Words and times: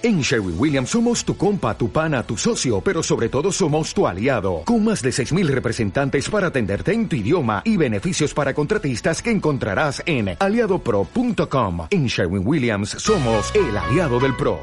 En 0.00 0.20
Sherwin 0.20 0.54
Williams 0.56 0.90
somos 0.90 1.24
tu 1.24 1.36
compa, 1.36 1.76
tu 1.76 1.90
pana, 1.90 2.22
tu 2.22 2.36
socio, 2.36 2.80
pero 2.80 3.02
sobre 3.02 3.28
todo 3.28 3.50
somos 3.50 3.92
tu 3.92 4.06
aliado, 4.06 4.62
con 4.64 4.84
más 4.84 5.02
de 5.02 5.10
6.000 5.10 5.48
representantes 5.48 6.30
para 6.30 6.46
atenderte 6.48 6.92
en 6.92 7.08
tu 7.08 7.16
idioma 7.16 7.62
y 7.64 7.76
beneficios 7.76 8.32
para 8.32 8.54
contratistas 8.54 9.20
que 9.20 9.32
encontrarás 9.32 10.00
en 10.06 10.36
aliadopro.com. 10.38 11.88
En 11.90 12.06
Sherwin 12.06 12.46
Williams 12.46 12.90
somos 12.90 13.52
el 13.56 13.76
aliado 13.76 14.20
del 14.20 14.36
PRO. 14.36 14.60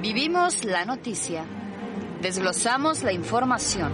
Vivimos 0.00 0.64
la 0.64 0.84
noticia, 0.84 1.44
desglosamos 2.20 3.02
la 3.02 3.12
información, 3.12 3.92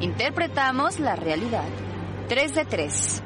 interpretamos 0.00 1.00
la 1.00 1.16
realidad. 1.16 1.68
3 2.28 2.54
de 2.54 2.64
3. 2.64 3.22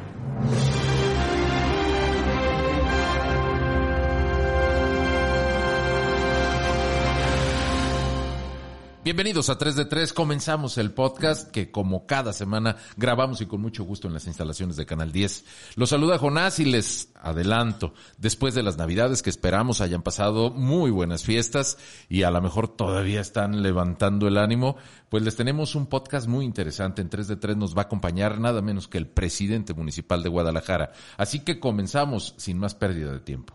Bienvenidos 9.04 9.50
a 9.50 9.58
3 9.58 9.74
de 9.74 9.84
3. 9.84 10.12
Comenzamos 10.12 10.78
el 10.78 10.92
podcast 10.92 11.50
que 11.50 11.72
como 11.72 12.06
cada 12.06 12.32
semana 12.32 12.76
grabamos 12.96 13.40
y 13.40 13.46
con 13.46 13.60
mucho 13.60 13.82
gusto 13.82 14.06
en 14.06 14.14
las 14.14 14.28
instalaciones 14.28 14.76
de 14.76 14.86
Canal 14.86 15.10
10. 15.10 15.44
Los 15.74 15.90
saluda 15.90 16.18
Jonás 16.18 16.60
y 16.60 16.66
les 16.66 17.10
adelanto, 17.16 17.94
después 18.18 18.54
de 18.54 18.62
las 18.62 18.78
Navidades 18.78 19.20
que 19.20 19.30
esperamos 19.30 19.80
hayan 19.80 20.02
pasado 20.02 20.50
muy 20.50 20.92
buenas 20.92 21.24
fiestas 21.24 21.78
y 22.08 22.22
a 22.22 22.30
lo 22.30 22.40
mejor 22.40 22.68
todavía 22.68 23.20
están 23.20 23.64
levantando 23.64 24.28
el 24.28 24.38
ánimo, 24.38 24.76
pues 25.08 25.24
les 25.24 25.34
tenemos 25.34 25.74
un 25.74 25.86
podcast 25.86 26.28
muy 26.28 26.44
interesante. 26.44 27.02
En 27.02 27.10
3 27.10 27.26
de 27.26 27.34
3 27.34 27.56
nos 27.56 27.76
va 27.76 27.82
a 27.82 27.86
acompañar 27.86 28.38
nada 28.38 28.62
menos 28.62 28.86
que 28.86 28.98
el 28.98 29.08
presidente 29.08 29.74
municipal 29.74 30.22
de 30.22 30.28
Guadalajara. 30.28 30.92
Así 31.16 31.40
que 31.40 31.58
comenzamos 31.58 32.36
sin 32.36 32.56
más 32.56 32.76
pérdida 32.76 33.10
de 33.10 33.18
tiempo. 33.18 33.52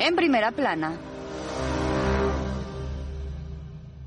En 0.00 0.16
primera 0.16 0.50
plana. 0.50 0.96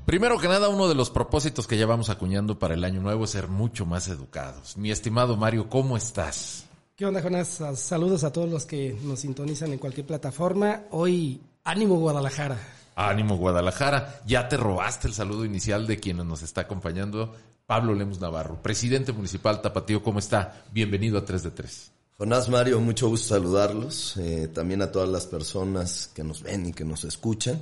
Primero 0.04 0.38
que 0.38 0.48
nada, 0.48 0.68
uno 0.68 0.88
de 0.88 0.96
los 0.96 1.08
propósitos 1.08 1.68
que 1.68 1.78
ya 1.78 1.86
vamos 1.86 2.10
acuñando 2.10 2.58
para 2.58 2.74
el 2.74 2.82
año 2.82 3.00
nuevo 3.00 3.24
es 3.24 3.30
ser 3.30 3.46
mucho 3.46 3.86
más 3.86 4.08
educados. 4.08 4.76
Mi 4.76 4.90
estimado 4.90 5.36
Mario, 5.36 5.68
¿cómo 5.68 5.96
estás? 5.96 6.66
¿Qué 6.96 7.06
onda, 7.06 7.22
Jonás? 7.22 7.62
Saludos 7.76 8.24
a 8.24 8.32
todos 8.32 8.50
los 8.50 8.66
que 8.66 8.98
nos 9.04 9.20
sintonizan 9.20 9.72
en 9.72 9.78
cualquier 9.78 10.04
plataforma. 10.04 10.82
Hoy, 10.90 11.40
ánimo 11.62 11.94
Guadalajara. 11.96 12.58
Ánimo 12.96 13.36
Guadalajara. 13.36 14.20
Ya 14.26 14.48
te 14.48 14.56
robaste 14.56 15.06
el 15.06 15.14
saludo 15.14 15.44
inicial 15.44 15.86
de 15.86 16.00
quien 16.00 16.16
nos 16.16 16.42
está 16.42 16.62
acompañando, 16.62 17.34
Pablo 17.66 17.94
Lemos 17.94 18.20
Navarro, 18.20 18.60
presidente 18.60 19.12
municipal 19.12 19.62
Tapatío. 19.62 20.02
¿Cómo 20.02 20.18
está? 20.18 20.64
Bienvenido 20.72 21.18
a 21.18 21.24
3 21.24 21.44
de 21.44 21.50
3. 21.52 21.93
Jonás 22.16 22.48
Mario, 22.48 22.80
mucho 22.80 23.08
gusto 23.08 23.34
saludarlos, 23.34 24.16
eh, 24.18 24.48
también 24.52 24.82
a 24.82 24.92
todas 24.92 25.08
las 25.08 25.26
personas 25.26 26.10
que 26.14 26.22
nos 26.22 26.42
ven 26.42 26.66
y 26.66 26.72
que 26.72 26.84
nos 26.84 27.02
escuchan. 27.02 27.60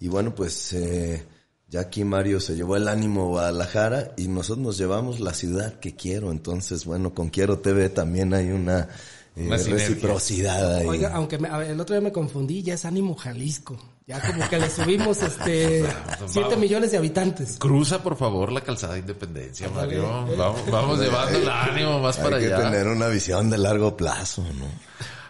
Y 0.00 0.08
bueno, 0.08 0.34
pues 0.34 0.72
eh, 0.72 1.26
ya 1.68 1.80
aquí 1.80 2.02
Mario 2.02 2.40
se 2.40 2.56
llevó 2.56 2.76
el 2.76 2.88
ánimo 2.88 3.24
a 3.24 3.28
Guadalajara 3.28 4.12
y 4.16 4.28
nosotros 4.28 4.64
nos 4.64 4.78
llevamos 4.78 5.20
la 5.20 5.34
ciudad 5.34 5.78
que 5.78 5.94
quiero. 5.94 6.32
Entonces, 6.32 6.86
bueno, 6.86 7.12
con 7.12 7.28
Quiero 7.28 7.58
TV 7.58 7.90
también 7.90 8.32
hay 8.32 8.50
una, 8.50 8.88
eh, 9.36 9.48
reciprocidad 9.48 10.76
ahí. 10.76 10.86
Oiga, 10.86 11.12
aunque 11.12 11.36
el 11.36 11.78
otro 11.78 11.94
día 11.94 12.00
me 12.00 12.12
confundí, 12.12 12.62
ya 12.62 12.74
es 12.74 12.86
ánimo 12.86 13.14
Jalisco. 13.14 13.78
Ya 14.06 14.20
como 14.20 14.48
que 14.48 14.58
le 14.58 14.68
subimos 14.68 15.22
este 15.22 15.84
7 16.26 16.56
millones 16.56 16.90
de 16.90 16.98
habitantes. 16.98 17.56
Cruza 17.58 18.02
por 18.02 18.16
favor 18.16 18.50
la 18.50 18.60
calzada 18.60 18.94
de 18.94 19.00
Independencia, 19.00 19.68
Mario. 19.68 20.26
Vamos, 20.36 20.70
vamos 20.70 21.00
llevando 21.00 21.38
el 21.38 21.48
ánimo 21.48 22.00
más 22.00 22.16
para 22.18 22.36
allá. 22.36 22.56
Hay 22.56 22.62
que 22.62 22.68
tener 22.70 22.86
una 22.88 23.08
visión 23.08 23.48
de 23.48 23.58
largo 23.58 23.96
plazo, 23.96 24.42
¿no? 24.58 24.66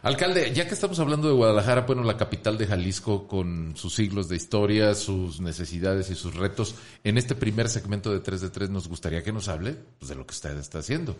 Alcalde, 0.03 0.53
ya 0.53 0.67
que 0.67 0.75
estamos 0.75 0.99
hablando 0.99 1.29
de 1.29 1.35
Guadalajara, 1.35 1.83
bueno, 1.83 2.03
la 2.03 2.17
capital 2.17 2.59
de 2.59 2.67
Jalisco 2.67 3.29
con 3.29 3.77
sus 3.77 3.95
siglos 3.95 4.29
de 4.29 4.35
historia, 4.35 4.97
sus 4.97 5.41
necesidades 5.41 6.11
y 6.11 6.17
sus 6.17 6.35
retos, 6.35 6.75
en 7.05 7.19
este 7.19 7.37
primer 7.37 7.69
segmento 7.69 8.13
de 8.13 8.19
3 8.19 8.41
de 8.41 8.51
3 8.51 8.71
nos 8.71 8.89
gustaría 8.89 9.23
que 9.23 9.33
nos 9.33 9.47
hable 9.47 9.77
pues, 10.01 10.09
de 10.09 10.17
lo 10.17 10.27
que 10.27 10.33
usted 10.33 10.59
está 10.59 10.81
haciendo. 10.81 11.17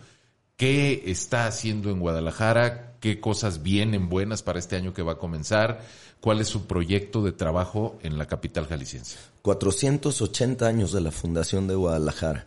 ¿Qué 0.55 1.03
está 1.07 1.47
haciendo 1.47 1.89
en 1.89 1.99
Guadalajara? 1.99 2.95
¿Qué 2.99 3.19
cosas 3.19 3.63
vienen 3.63 4.07
buenas 4.07 4.43
para 4.43 4.59
este 4.59 4.75
año 4.75 4.93
que 4.93 5.01
va 5.01 5.13
a 5.13 5.17
comenzar? 5.17 5.81
¿Cuál 6.21 6.41
es 6.41 6.47
su 6.47 6.67
proyecto 6.67 7.23
de 7.23 7.31
trabajo 7.31 7.97
en 8.03 8.19
la 8.19 8.27
capital 8.27 8.67
jalisciense? 8.67 9.17
480 9.41 10.65
años 10.65 10.93
de 10.93 11.01
la 11.01 11.11
fundación 11.11 11.67
de 11.67 11.75
Guadalajara. 11.75 12.45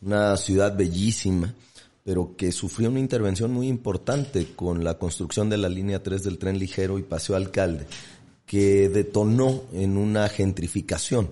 Una 0.00 0.36
ciudad 0.36 0.76
bellísima, 0.76 1.52
pero 2.04 2.36
que 2.36 2.52
sufrió 2.52 2.88
una 2.88 3.00
intervención 3.00 3.52
muy 3.52 3.66
importante 3.66 4.46
con 4.54 4.84
la 4.84 4.96
construcción 4.96 5.50
de 5.50 5.58
la 5.58 5.68
línea 5.68 6.02
3 6.02 6.22
del 6.22 6.38
tren 6.38 6.58
ligero 6.58 6.98
y 6.98 7.02
Paseo 7.02 7.34
Alcalde, 7.34 7.86
que 8.46 8.88
detonó 8.88 9.64
en 9.72 9.98
una 9.98 10.28
gentrificación 10.28 11.28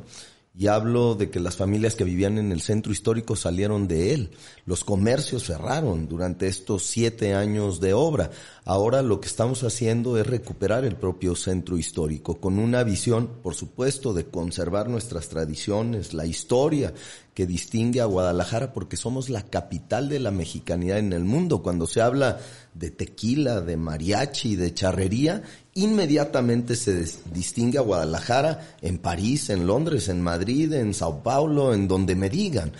y 0.59 0.67
hablo 0.67 1.15
de 1.15 1.31
que 1.31 1.39
las 1.39 1.57
familias 1.57 1.95
que 1.95 2.03
vivían 2.03 2.37
en 2.37 2.51
el 2.51 2.61
centro 2.61 2.91
histórico 2.91 3.37
salieron 3.37 3.87
de 3.87 4.13
él. 4.13 4.31
Los 4.67 4.83
comercios 4.83 5.45
cerraron 5.45 6.09
durante 6.09 6.49
estos 6.49 6.83
siete 6.83 7.33
años 7.35 7.79
de 7.79 7.95
obra. 7.95 8.33
Ahora 8.65 9.03
lo 9.03 9.21
que 9.21 9.29
estamos 9.29 9.63
haciendo 9.63 10.19
es 10.19 10.27
recuperar 10.27 10.85
el 10.85 10.97
propio 10.97 11.37
centro 11.37 11.79
histórico 11.79 12.41
con 12.41 12.59
una 12.59 12.83
visión, 12.83 13.31
por 13.41 13.55
supuesto, 13.55 14.13
de 14.13 14.25
conservar 14.25 14.89
nuestras 14.89 15.29
tradiciones, 15.29 16.13
la 16.13 16.27
historia 16.27 16.93
que 17.39 17.47
distingue 17.47 18.01
a 18.01 18.05
Guadalajara 18.05 18.73
porque 18.73 18.97
somos 18.97 19.29
la 19.29 19.43
capital 19.43 20.09
de 20.09 20.19
la 20.19 20.33
mexicanidad 20.33 20.99
en 20.99 21.13
el 21.13 21.23
mundo. 21.23 21.63
Cuando 21.63 21.87
se 21.87 22.01
habla 22.01 22.41
de 22.75 22.91
tequila, 22.91 23.61
de 23.61 23.77
mariachi, 23.77 24.57
de 24.57 24.75
charrería, 24.75 25.45
inmediatamente 25.75 26.75
se 26.75 27.07
distingue 27.33 27.79
a 27.79 27.83
Guadalajara 27.83 28.75
en 28.83 28.99
París, 28.99 29.51
en 29.51 29.69
Londres, 29.69 30.09
en 30.09 30.21
Madrid, 30.21 30.73
en 30.73 30.93
Sao 30.93 31.23
Paulo, 31.23 31.73
en 31.73 31.87
donde 31.87 32.17
me 32.17 32.29
digan. 32.29 32.73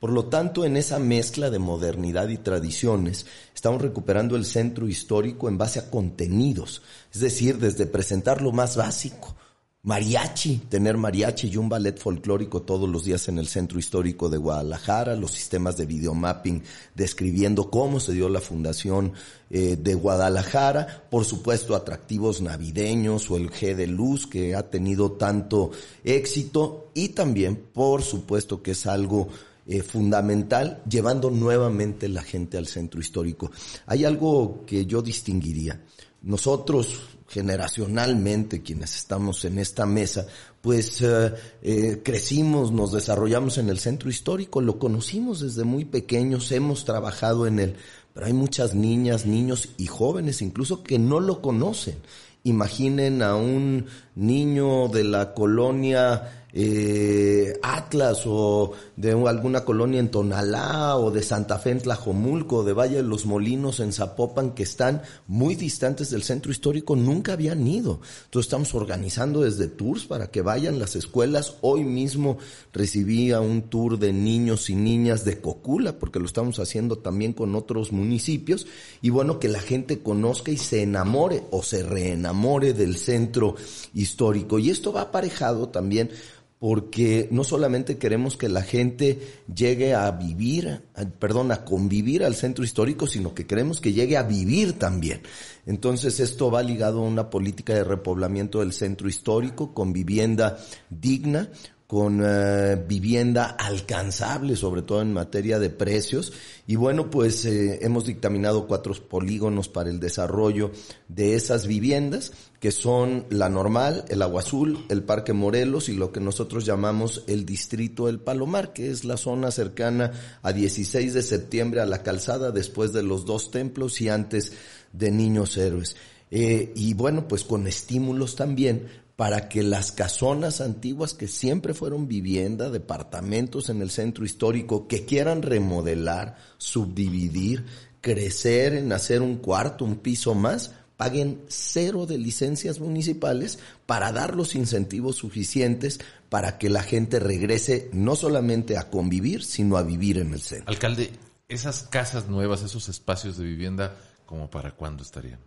Por 0.00 0.08
lo 0.08 0.24
tanto, 0.24 0.64
en 0.64 0.78
esa 0.78 0.98
mezcla 0.98 1.50
de 1.50 1.58
modernidad 1.58 2.30
y 2.30 2.38
tradiciones, 2.38 3.26
estamos 3.54 3.82
recuperando 3.82 4.34
el 4.36 4.46
centro 4.46 4.88
histórico 4.88 5.46
en 5.46 5.58
base 5.58 5.78
a 5.78 5.90
contenidos, 5.90 6.80
es 7.12 7.20
decir, 7.20 7.58
desde 7.58 7.84
presentar 7.84 8.40
lo 8.40 8.50
más 8.50 8.76
básico, 8.78 9.36
mariachi, 9.86 10.62
tener 10.68 10.96
mariachi 10.96 11.48
y 11.48 11.56
un 11.56 11.68
ballet 11.68 11.96
folclórico 11.96 12.62
todos 12.62 12.88
los 12.88 13.04
días 13.04 13.28
en 13.28 13.38
el 13.38 13.46
centro 13.46 13.78
histórico 13.78 14.28
de 14.28 14.36
Guadalajara, 14.36 15.14
los 15.14 15.30
sistemas 15.30 15.76
de 15.76 15.86
videomapping 15.86 16.60
describiendo 16.96 17.70
cómo 17.70 18.00
se 18.00 18.12
dio 18.12 18.28
la 18.28 18.40
fundación 18.40 19.12
eh, 19.48 19.76
de 19.76 19.94
Guadalajara, 19.94 21.06
por 21.08 21.24
supuesto 21.24 21.76
atractivos 21.76 22.40
navideños 22.40 23.30
o 23.30 23.36
el 23.36 23.48
G 23.48 23.76
de 23.76 23.86
Luz 23.86 24.26
que 24.26 24.56
ha 24.56 24.68
tenido 24.68 25.12
tanto 25.12 25.70
éxito 26.02 26.90
y 26.92 27.10
también, 27.10 27.54
por 27.72 28.02
supuesto, 28.02 28.62
que 28.62 28.72
es 28.72 28.86
algo 28.86 29.28
eh, 29.68 29.82
fundamental, 29.82 30.82
llevando 30.88 31.30
nuevamente 31.30 32.08
la 32.08 32.22
gente 32.22 32.58
al 32.58 32.66
centro 32.66 33.00
histórico. 33.00 33.52
Hay 33.86 34.04
algo 34.04 34.64
que 34.66 34.84
yo 34.84 35.00
distinguiría. 35.00 35.80
Nosotros, 36.22 37.15
generacionalmente 37.28 38.62
quienes 38.62 38.96
estamos 38.96 39.44
en 39.44 39.58
esta 39.58 39.86
mesa, 39.86 40.26
pues 40.60 41.00
eh, 41.02 41.32
eh, 41.62 42.02
crecimos, 42.04 42.72
nos 42.72 42.92
desarrollamos 42.92 43.58
en 43.58 43.68
el 43.68 43.78
centro 43.78 44.10
histórico, 44.10 44.60
lo 44.60 44.78
conocimos 44.78 45.40
desde 45.40 45.64
muy 45.64 45.84
pequeños, 45.84 46.52
hemos 46.52 46.84
trabajado 46.84 47.46
en 47.46 47.58
él, 47.58 47.76
pero 48.14 48.26
hay 48.26 48.32
muchas 48.32 48.74
niñas, 48.74 49.26
niños 49.26 49.70
y 49.76 49.86
jóvenes 49.86 50.42
incluso 50.42 50.82
que 50.82 50.98
no 50.98 51.20
lo 51.20 51.42
conocen. 51.42 51.96
Imaginen 52.44 53.22
a 53.22 53.34
un 53.34 53.86
niño 54.14 54.86
de 54.88 55.02
la 55.02 55.34
colonia 55.34 56.45
eh, 56.52 57.58
Atlas 57.62 58.22
o 58.26 58.72
de 58.96 59.12
alguna 59.12 59.64
colonia 59.64 60.00
en 60.00 60.10
Tonalá 60.10 60.96
o 60.96 61.10
de 61.10 61.22
Santa 61.22 61.58
Fe 61.58 61.70
en 61.70 61.80
Tlajomulco, 61.80 62.64
de 62.64 62.72
Valle 62.72 62.96
de 62.96 63.02
los 63.02 63.26
Molinos 63.26 63.80
en 63.80 63.92
Zapopan, 63.92 64.52
que 64.52 64.62
están 64.62 65.02
muy 65.26 65.54
distantes 65.54 66.10
del 66.10 66.22
centro 66.22 66.50
histórico, 66.50 66.96
nunca 66.96 67.34
habían 67.34 67.66
ido. 67.66 68.00
Entonces 68.24 68.46
estamos 68.46 68.74
organizando 68.74 69.42
desde 69.42 69.68
tours 69.68 70.06
para 70.06 70.30
que 70.30 70.42
vayan 70.42 70.78
las 70.78 70.96
escuelas. 70.96 71.56
Hoy 71.60 71.84
mismo 71.84 72.38
recibí 72.72 73.32
a 73.32 73.40
un 73.40 73.62
tour 73.62 73.98
de 73.98 74.12
niños 74.12 74.70
y 74.70 74.74
niñas 74.74 75.24
de 75.24 75.40
Cocula, 75.40 75.98
porque 75.98 76.20
lo 76.20 76.26
estamos 76.26 76.58
haciendo 76.58 76.98
también 76.98 77.32
con 77.32 77.54
otros 77.54 77.92
municipios, 77.92 78.66
y 79.02 79.10
bueno, 79.10 79.38
que 79.38 79.48
la 79.48 79.60
gente 79.60 80.00
conozca 80.00 80.50
y 80.50 80.56
se 80.56 80.82
enamore 80.82 81.42
o 81.50 81.62
se 81.62 81.82
reenamore 81.82 82.72
del 82.72 82.96
centro 82.96 83.56
histórico. 83.94 84.58
Y 84.58 84.70
esto 84.70 84.92
va 84.92 85.02
aparejado 85.02 85.68
también 85.68 86.10
porque 86.58 87.28
no 87.30 87.44
solamente 87.44 87.98
queremos 87.98 88.36
que 88.36 88.48
la 88.48 88.62
gente 88.62 89.20
llegue 89.54 89.94
a 89.94 90.10
vivir, 90.10 90.80
perdón, 91.18 91.52
a 91.52 91.64
convivir 91.64 92.24
al 92.24 92.34
centro 92.34 92.64
histórico, 92.64 93.06
sino 93.06 93.34
que 93.34 93.46
queremos 93.46 93.80
que 93.80 93.92
llegue 93.92 94.16
a 94.16 94.22
vivir 94.22 94.72
también. 94.78 95.20
Entonces 95.66 96.18
esto 96.18 96.50
va 96.50 96.62
ligado 96.62 97.00
a 97.00 97.08
una 97.08 97.28
política 97.28 97.74
de 97.74 97.84
repoblamiento 97.84 98.60
del 98.60 98.72
centro 98.72 99.08
histórico 99.08 99.74
con 99.74 99.92
vivienda 99.92 100.58
digna, 100.88 101.50
con 101.86 102.20
eh, 102.24 102.84
vivienda 102.88 103.44
alcanzable, 103.44 104.56
sobre 104.56 104.82
todo 104.82 105.02
en 105.02 105.12
materia 105.12 105.60
de 105.60 105.70
precios. 105.70 106.32
Y 106.66 106.74
bueno, 106.74 107.10
pues 107.10 107.44
eh, 107.44 107.78
hemos 107.82 108.06
dictaminado 108.06 108.66
cuatro 108.66 108.92
polígonos 109.08 109.68
para 109.68 109.90
el 109.90 110.00
desarrollo 110.00 110.72
de 111.06 111.34
esas 111.34 111.68
viviendas, 111.68 112.32
que 112.58 112.72
son 112.72 113.26
la 113.30 113.48
normal, 113.48 114.04
el 114.08 114.22
Agua 114.22 114.40
Azul, 114.40 114.84
el 114.88 115.04
Parque 115.04 115.32
Morelos 115.32 115.88
y 115.88 115.94
lo 115.94 116.10
que 116.10 116.18
nosotros 116.18 116.64
llamamos 116.64 117.22
el 117.28 117.46
Distrito 117.46 118.08
El 118.08 118.18
Palomar, 118.18 118.72
que 118.72 118.90
es 118.90 119.04
la 119.04 119.16
zona 119.16 119.52
cercana 119.52 120.10
a 120.42 120.52
16 120.52 121.14
de 121.14 121.22
septiembre 121.22 121.80
a 121.80 121.86
la 121.86 122.02
calzada 122.02 122.50
después 122.50 122.92
de 122.92 123.04
los 123.04 123.24
dos 123.26 123.52
templos 123.52 124.00
y 124.00 124.08
antes 124.08 124.52
de 124.92 125.12
Niños 125.12 125.56
Héroes. 125.56 125.94
Eh, 126.32 126.72
y 126.74 126.94
bueno, 126.94 127.28
pues 127.28 127.44
con 127.44 127.68
estímulos 127.68 128.34
también 128.34 128.88
para 129.16 129.48
que 129.48 129.62
las 129.62 129.92
casonas 129.92 130.60
antiguas 130.60 131.14
que 131.14 131.26
siempre 131.26 131.72
fueron 131.72 132.06
vivienda, 132.06 132.70
departamentos 132.70 133.70
en 133.70 133.80
el 133.80 133.90
centro 133.90 134.26
histórico, 134.26 134.86
que 134.86 135.06
quieran 135.06 135.40
remodelar, 135.40 136.36
subdividir, 136.58 137.64
crecer 138.02 138.74
en 138.74 138.92
hacer 138.92 139.22
un 139.22 139.36
cuarto, 139.36 139.86
un 139.86 139.96
piso 139.96 140.34
más, 140.34 140.72
paguen 140.98 141.42
cero 141.48 142.06
de 142.06 142.18
licencias 142.18 142.78
municipales 142.78 143.58
para 143.86 144.12
dar 144.12 144.34
los 144.34 144.54
incentivos 144.54 145.16
suficientes 145.16 145.98
para 146.28 146.58
que 146.58 146.68
la 146.68 146.82
gente 146.82 147.18
regrese 147.18 147.88
no 147.92 148.16
solamente 148.16 148.76
a 148.76 148.90
convivir, 148.90 149.44
sino 149.44 149.78
a 149.78 149.82
vivir 149.82 150.18
en 150.18 150.34
el 150.34 150.40
centro. 150.42 150.68
Alcalde, 150.68 151.10
esas 151.48 151.84
casas 151.84 152.28
nuevas, 152.28 152.62
esos 152.62 152.88
espacios 152.90 153.38
de 153.38 153.44
vivienda, 153.44 153.96
¿como 154.26 154.50
para 154.50 154.72
cuándo 154.72 155.02
estarían? 155.02 155.40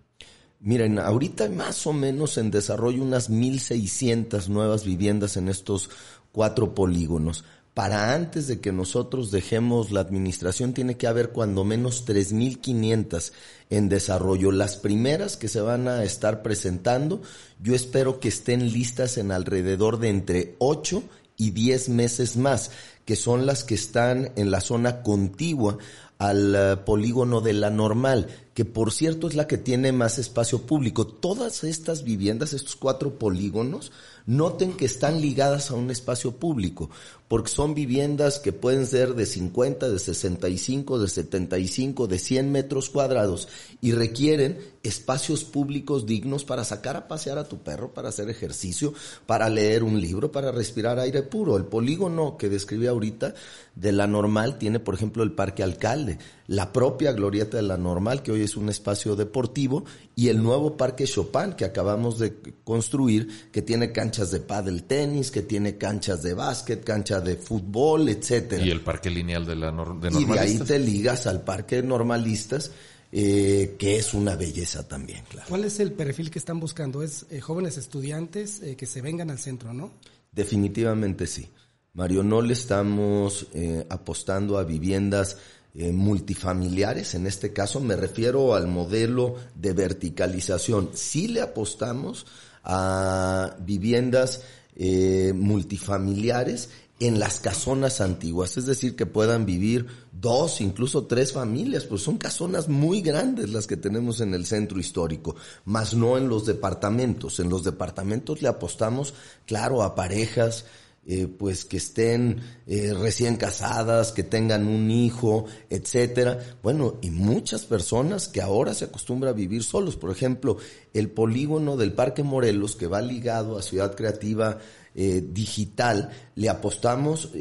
Miren, 0.61 1.00
ahorita 1.00 1.47
más 1.50 1.88
o 1.88 1.94
menos 1.94 2.38
en 2.38 2.51
desarrollo 2.51 3.01
unas 3.01 3.29
1.600 3.29 4.50
nuevas 4.50 4.83
viviendas 4.83 5.38
en 5.38 5.47
estos 5.47 5.89
cuatro 6.33 6.75
polígonos. 6.75 7.45
Para 7.73 8.13
antes 8.13 8.47
de 8.47 8.59
que 8.59 8.73
nosotros 8.73 9.31
dejemos 9.31 9.91
la 9.91 10.01
administración 10.01 10.73
tiene 10.73 10.97
que 10.97 11.07
haber 11.07 11.29
cuando 11.29 11.63
menos 11.63 12.06
3.500 12.06 13.31
en 13.69 13.88
desarrollo. 13.88 14.51
Las 14.51 14.75
primeras 14.75 15.38
que 15.38 15.47
se 15.47 15.61
van 15.61 15.88
a 15.88 16.03
estar 16.03 16.41
presentando, 16.41 17.21
yo 17.62 17.73
espero 17.73 18.19
que 18.19 18.27
estén 18.27 18.73
listas 18.73 19.17
en 19.17 19.31
alrededor 19.31 19.97
de 20.00 20.09
entre 20.09 20.55
8 20.59 21.03
y 21.38 21.51
10 21.51 21.88
meses 21.88 22.35
más, 22.35 22.71
que 23.05 23.15
son 23.15 23.45
las 23.45 23.63
que 23.63 23.75
están 23.75 24.33
en 24.35 24.51
la 24.51 24.59
zona 24.59 25.01
contigua 25.03 25.77
al 26.17 26.53
eh, 26.53 26.75
polígono 26.75 27.39
de 27.39 27.53
la 27.53 27.69
normal, 27.69 28.27
que 28.59 28.65
por 28.65 28.91
cierto 28.91 29.29
es 29.29 29.35
la 29.35 29.47
que 29.47 29.57
tiene 29.57 29.94
más 29.94 30.19
espacio 30.19 30.63
público. 30.63 31.07
Todas 31.07 31.63
estas 31.63 32.03
viviendas, 32.03 32.51
estos 32.51 32.75
cuatro 32.75 33.17
polígonos, 33.17 33.94
noten 34.25 34.73
que 34.73 34.83
están 34.83 35.21
ligadas 35.21 35.71
a 35.71 35.75
un 35.75 35.89
espacio 35.89 36.33
público, 36.33 36.89
porque 37.27 37.50
son 37.50 37.73
viviendas 37.73 38.39
que 38.39 38.51
pueden 38.51 38.85
ser 38.85 39.15
de 39.15 39.25
50, 39.25 39.89
de 39.89 39.97
65, 39.97 41.00
de 41.00 41.07
75, 41.07 42.07
de 42.07 42.19
100 42.19 42.51
metros 42.51 42.89
cuadrados 42.89 43.47
y 43.81 43.91
requieren 43.91 44.59
espacios 44.83 45.44
públicos 45.44 46.05
dignos 46.05 46.44
para 46.44 46.63
sacar 46.63 46.95
a 46.95 47.07
pasear 47.07 47.38
a 47.38 47.47
tu 47.47 47.57
perro, 47.57 47.94
para 47.94 48.09
hacer 48.09 48.29
ejercicio, 48.29 48.94
para 49.25 49.50
leer 49.50 49.83
un 49.83 50.00
libro, 50.00 50.31
para 50.31 50.51
respirar 50.51 51.00
aire 51.00 51.23
puro. 51.23 51.57
El 51.57 51.65
polígono 51.65 52.38
que 52.38 52.50
describí 52.50 52.88
ahorita 52.88 53.33
de 53.75 53.91
la 53.91 54.05
normal 54.05 54.57
tiene, 54.57 54.79
por 54.79 54.94
ejemplo, 54.94 55.23
el 55.23 55.31
Parque 55.31 55.63
Alcalde, 55.63 56.19
la 56.47 56.71
propia 56.71 57.13
Glorieta 57.13 57.57
de 57.57 57.63
la 57.63 57.77
Normal, 57.77 58.23
que 58.23 58.31
hoy 58.31 58.41
es 58.50 58.57
un 58.57 58.69
espacio 58.69 59.16
deportivo, 59.16 59.86
y 60.16 60.30
el 60.30 60.42
nuevo 60.42 60.75
Parque 60.75 61.06
Chopin, 61.06 61.54
que 61.54 61.66
acabamos 61.66 62.19
de 62.19 62.36
construir, 62.63 63.50
que 63.51 63.62
tiene 63.62 63.92
canchas 63.92 64.31
de 64.31 64.40
pádel 64.40 64.84
tenis, 64.84 65.31
que 65.31 65.42
tiene 65.42 65.78
canchas 65.78 66.24
de 66.24 66.34
básquet, 66.34 66.84
cancha 66.84 67.22
de 67.22 67.36
fútbol, 67.38 68.10
etcétera. 68.10 68.66
Y 68.66 68.72
el 68.72 68.81
Parque 68.81 69.10
Lineal 69.10 69.46
de, 69.46 69.56
la 69.56 69.68
de 69.68 69.74
Normalistas. 69.74 70.22
Y 70.22 70.25
de 70.25 70.40
ahí 70.40 70.57
te 70.60 70.80
ligas 70.80 71.28
al 71.28 71.42
Parque 71.42 71.81
Normalistas, 71.84 72.72
eh, 73.12 73.75
que 73.78 73.98
es 73.98 74.13
una 74.13 74.36
belleza 74.36 74.88
también, 74.88 75.24
claro. 75.30 75.48
¿Cuál 75.50 75.66
es 75.66 75.80
el 75.80 75.94
perfil 75.94 76.30
que 76.30 76.40
están 76.40 76.60
buscando? 76.60 77.01
¿Es 77.01 77.25
eh, 77.30 77.40
jóvenes 77.40 77.78
estudiantes 77.78 78.62
eh, 78.62 78.75
que 78.75 78.86
se 78.86 79.01
vengan 79.01 79.31
al 79.31 79.40
centro, 79.40 79.74
no? 79.74 79.92
Definitivamente 80.31 81.25
sí. 81.25 81.48
Mario, 81.94 82.22
no 82.22 82.42
le 82.42 82.54
estamos 82.54 83.48
apostando 83.90 84.60
a 84.60 84.63
viviendas 84.63 85.38
eh, 85.79 85.93
multifamiliares, 85.93 87.15
en 87.15 87.25
este 87.25 87.53
caso 87.53 87.79
me 87.79 87.95
refiero 87.95 88.53
al 88.53 88.67
modelo 88.67 89.35
de 89.55 89.71
verticalización. 89.71 90.89
Si 90.93 91.29
le 91.29 91.39
apostamos 91.39 92.25
a 92.65 93.55
viviendas 93.61 94.41
eh, 94.75 95.31
multifamiliares 95.33 96.69
en 96.99 97.17
las 97.17 97.39
casonas 97.39 98.01
antiguas, 98.01 98.57
es 98.57 98.65
decir, 98.65 98.97
que 98.97 99.05
puedan 99.05 99.45
vivir 99.45 99.87
dos, 100.11 100.59
incluso 100.59 101.05
tres 101.05 101.31
familias, 101.31 101.85
pues 101.85 102.01
son 102.01 102.17
casonas 102.17 102.67
muy 102.67 102.99
grandes 102.99 103.49
las 103.49 103.65
que 103.65 103.77
tenemos 103.77 104.19
en 104.19 104.33
el 104.33 104.45
centro 104.45 104.81
histórico, 104.81 105.37
más 105.63 105.93
no 105.93 106.17
en 106.17 106.27
los 106.27 106.45
departamentos. 106.45 107.39
En 107.39 107.47
los 107.47 107.63
departamentos 107.63 108.41
le 108.41 108.49
apostamos, 108.49 109.13
claro, 109.45 109.81
a 109.81 109.95
parejas, 109.95 110.65
eh, 111.11 111.25
pues 111.25 111.65
que 111.65 111.77
estén 111.77 112.39
eh, 112.67 112.94
recién 112.94 113.35
casadas, 113.35 114.11
que 114.11 114.21
tengan 114.21 114.67
un 114.67 114.91
hijo, 114.91 115.45
etcétera. 115.67 116.38
Bueno, 116.61 117.00
y 117.01 117.09
muchas 117.09 117.65
personas 117.65 118.27
que 118.27 118.44
ahora 118.44 118.75
se 118.75 118.85
acostumbran 118.85 119.33
a 119.33 119.35
vivir 119.35 119.63
solos. 119.63 119.95
Por 119.95 120.11
ejemplo, 120.11 120.57
el 120.94 121.09
polígono 121.09 121.77
del 121.77 121.94
Parque 121.94 122.21
Morelos, 122.21 122.75
que 122.75 122.85
va 122.85 123.01
ligado 123.01 123.57
a 123.57 123.63
Ciudad 123.63 123.95
Creativa 123.95 124.59
eh, 124.94 125.23
Digital, 125.27 126.11
le 126.35 126.47
apostamos 126.47 127.31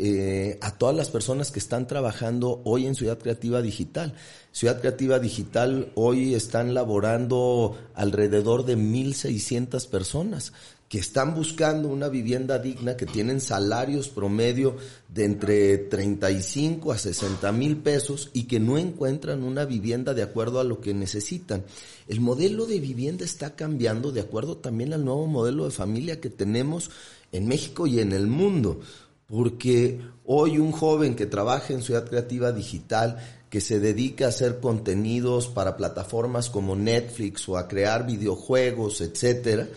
a 0.63 0.79
todas 0.79 0.97
las 0.97 1.11
personas 1.11 1.51
que 1.51 1.59
están 1.59 1.87
trabajando 1.87 2.63
hoy 2.65 2.87
en 2.87 2.95
Ciudad 2.95 3.19
Creativa 3.19 3.61
Digital. 3.61 4.15
Ciudad 4.51 4.81
Creativa 4.81 5.19
Digital 5.19 5.93
hoy 5.95 6.35
están 6.35 6.73
laborando 6.73 7.77
alrededor 7.95 8.65
de 8.65 8.79
1.600 8.79 9.87
personas 9.91 10.55
que 10.89 10.99
están 10.99 11.35
buscando 11.35 11.89
una 11.89 12.09
vivienda 12.09 12.59
digna, 12.59 12.97
que 12.97 13.05
tienen 13.05 13.41
salarios 13.41 14.09
promedio 14.09 14.77
de 15.09 15.27
entre 15.27 15.77
35 15.77 16.93
a 16.93 16.99
60 16.99 17.53
mil 17.53 17.77
pesos 17.77 18.31
y 18.33 18.45
que 18.45 18.59
no 18.59 18.79
encuentran 18.79 19.43
una 19.43 19.67
vivienda 19.67 20.15
de 20.15 20.23
acuerdo 20.23 20.61
a 20.61 20.65
lo 20.65 20.81
que 20.81 20.95
necesitan. 20.95 21.65
El 22.09 22.21
modelo 22.21 22.65
de 22.65 22.81
vivienda 22.81 23.27
está 23.27 23.55
cambiando 23.55 24.13
de 24.13 24.23
acuerdo 24.23 24.57
también 24.57 24.95
al 24.95 25.05
nuevo 25.05 25.27
modelo 25.27 25.67
de 25.67 25.73
familia 25.73 26.21
que 26.21 26.31
tenemos 26.31 26.91
en 27.33 27.47
México 27.47 27.87
y 27.87 28.01
en 28.01 28.13
el 28.13 28.27
mundo, 28.27 28.81
porque 29.27 30.01
hoy 30.25 30.57
un 30.57 30.73
joven 30.73 31.15
que 31.15 31.27
trabaja 31.27 31.75
en 31.75 31.83
Ciudad 31.83 32.09
Creativa 32.09 32.51
Digital, 32.51 33.19
que 33.51 33.61
se 33.61 33.79
dedica 33.79 34.27
a 34.27 34.29
hacer 34.29 34.61
contenidos 34.61 35.49
para 35.49 35.77
plataformas 35.77 36.49
como 36.49 36.77
Netflix 36.77 37.47
o 37.49 37.59
a 37.59 37.69
crear 37.69 38.07
videojuegos, 38.07 39.03
etcétera, 39.03 39.69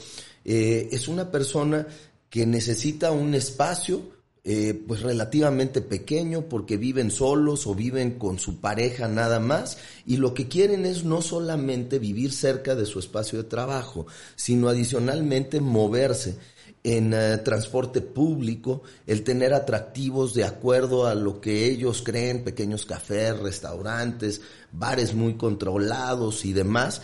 eh, 0.43 0.89
es 0.91 1.07
una 1.07 1.31
persona 1.31 1.87
que 2.29 2.45
necesita 2.45 3.11
un 3.11 3.35
espacio 3.35 4.01
eh, 4.43 4.73
pues 4.87 5.01
relativamente 5.01 5.81
pequeño 5.81 6.49
porque 6.49 6.77
viven 6.77 7.11
solos 7.11 7.67
o 7.67 7.75
viven 7.75 8.17
con 8.17 8.39
su 8.39 8.59
pareja 8.59 9.07
nada 9.07 9.39
más 9.39 9.77
y 10.07 10.17
lo 10.17 10.33
que 10.33 10.47
quieren 10.47 10.87
es 10.87 11.03
no 11.03 11.21
solamente 11.21 11.99
vivir 11.99 12.31
cerca 12.31 12.73
de 12.73 12.87
su 12.87 12.97
espacio 12.97 13.37
de 13.37 13.47
trabajo, 13.47 14.07
sino 14.35 14.67
adicionalmente 14.67 15.61
moverse 15.61 16.37
en 16.83 17.13
eh, 17.13 17.37
transporte 17.37 18.01
público, 18.01 18.81
el 19.05 19.23
tener 19.23 19.53
atractivos 19.53 20.33
de 20.33 20.45
acuerdo 20.45 21.05
a 21.05 21.13
lo 21.13 21.39
que 21.39 21.67
ellos 21.67 22.01
creen, 22.01 22.43
pequeños 22.43 22.87
cafés, 22.87 23.37
restaurantes, 23.37 24.41
bares 24.71 25.13
muy 25.13 25.35
controlados 25.35 26.45
y 26.45 26.53
demás, 26.53 27.03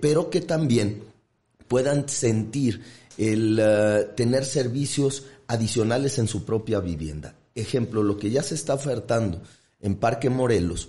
pero 0.00 0.30
que 0.30 0.40
también 0.40 1.13
puedan 1.68 2.08
sentir 2.08 2.82
el 3.18 3.58
eh, 3.60 4.08
tener 4.16 4.44
servicios 4.44 5.26
adicionales 5.46 6.18
en 6.18 6.28
su 6.28 6.44
propia 6.44 6.80
vivienda. 6.80 7.36
Ejemplo, 7.54 8.02
lo 8.02 8.18
que 8.18 8.30
ya 8.30 8.42
se 8.42 8.54
está 8.54 8.74
ofertando 8.74 9.42
en 9.80 9.96
Parque 9.96 10.30
Morelos 10.30 10.88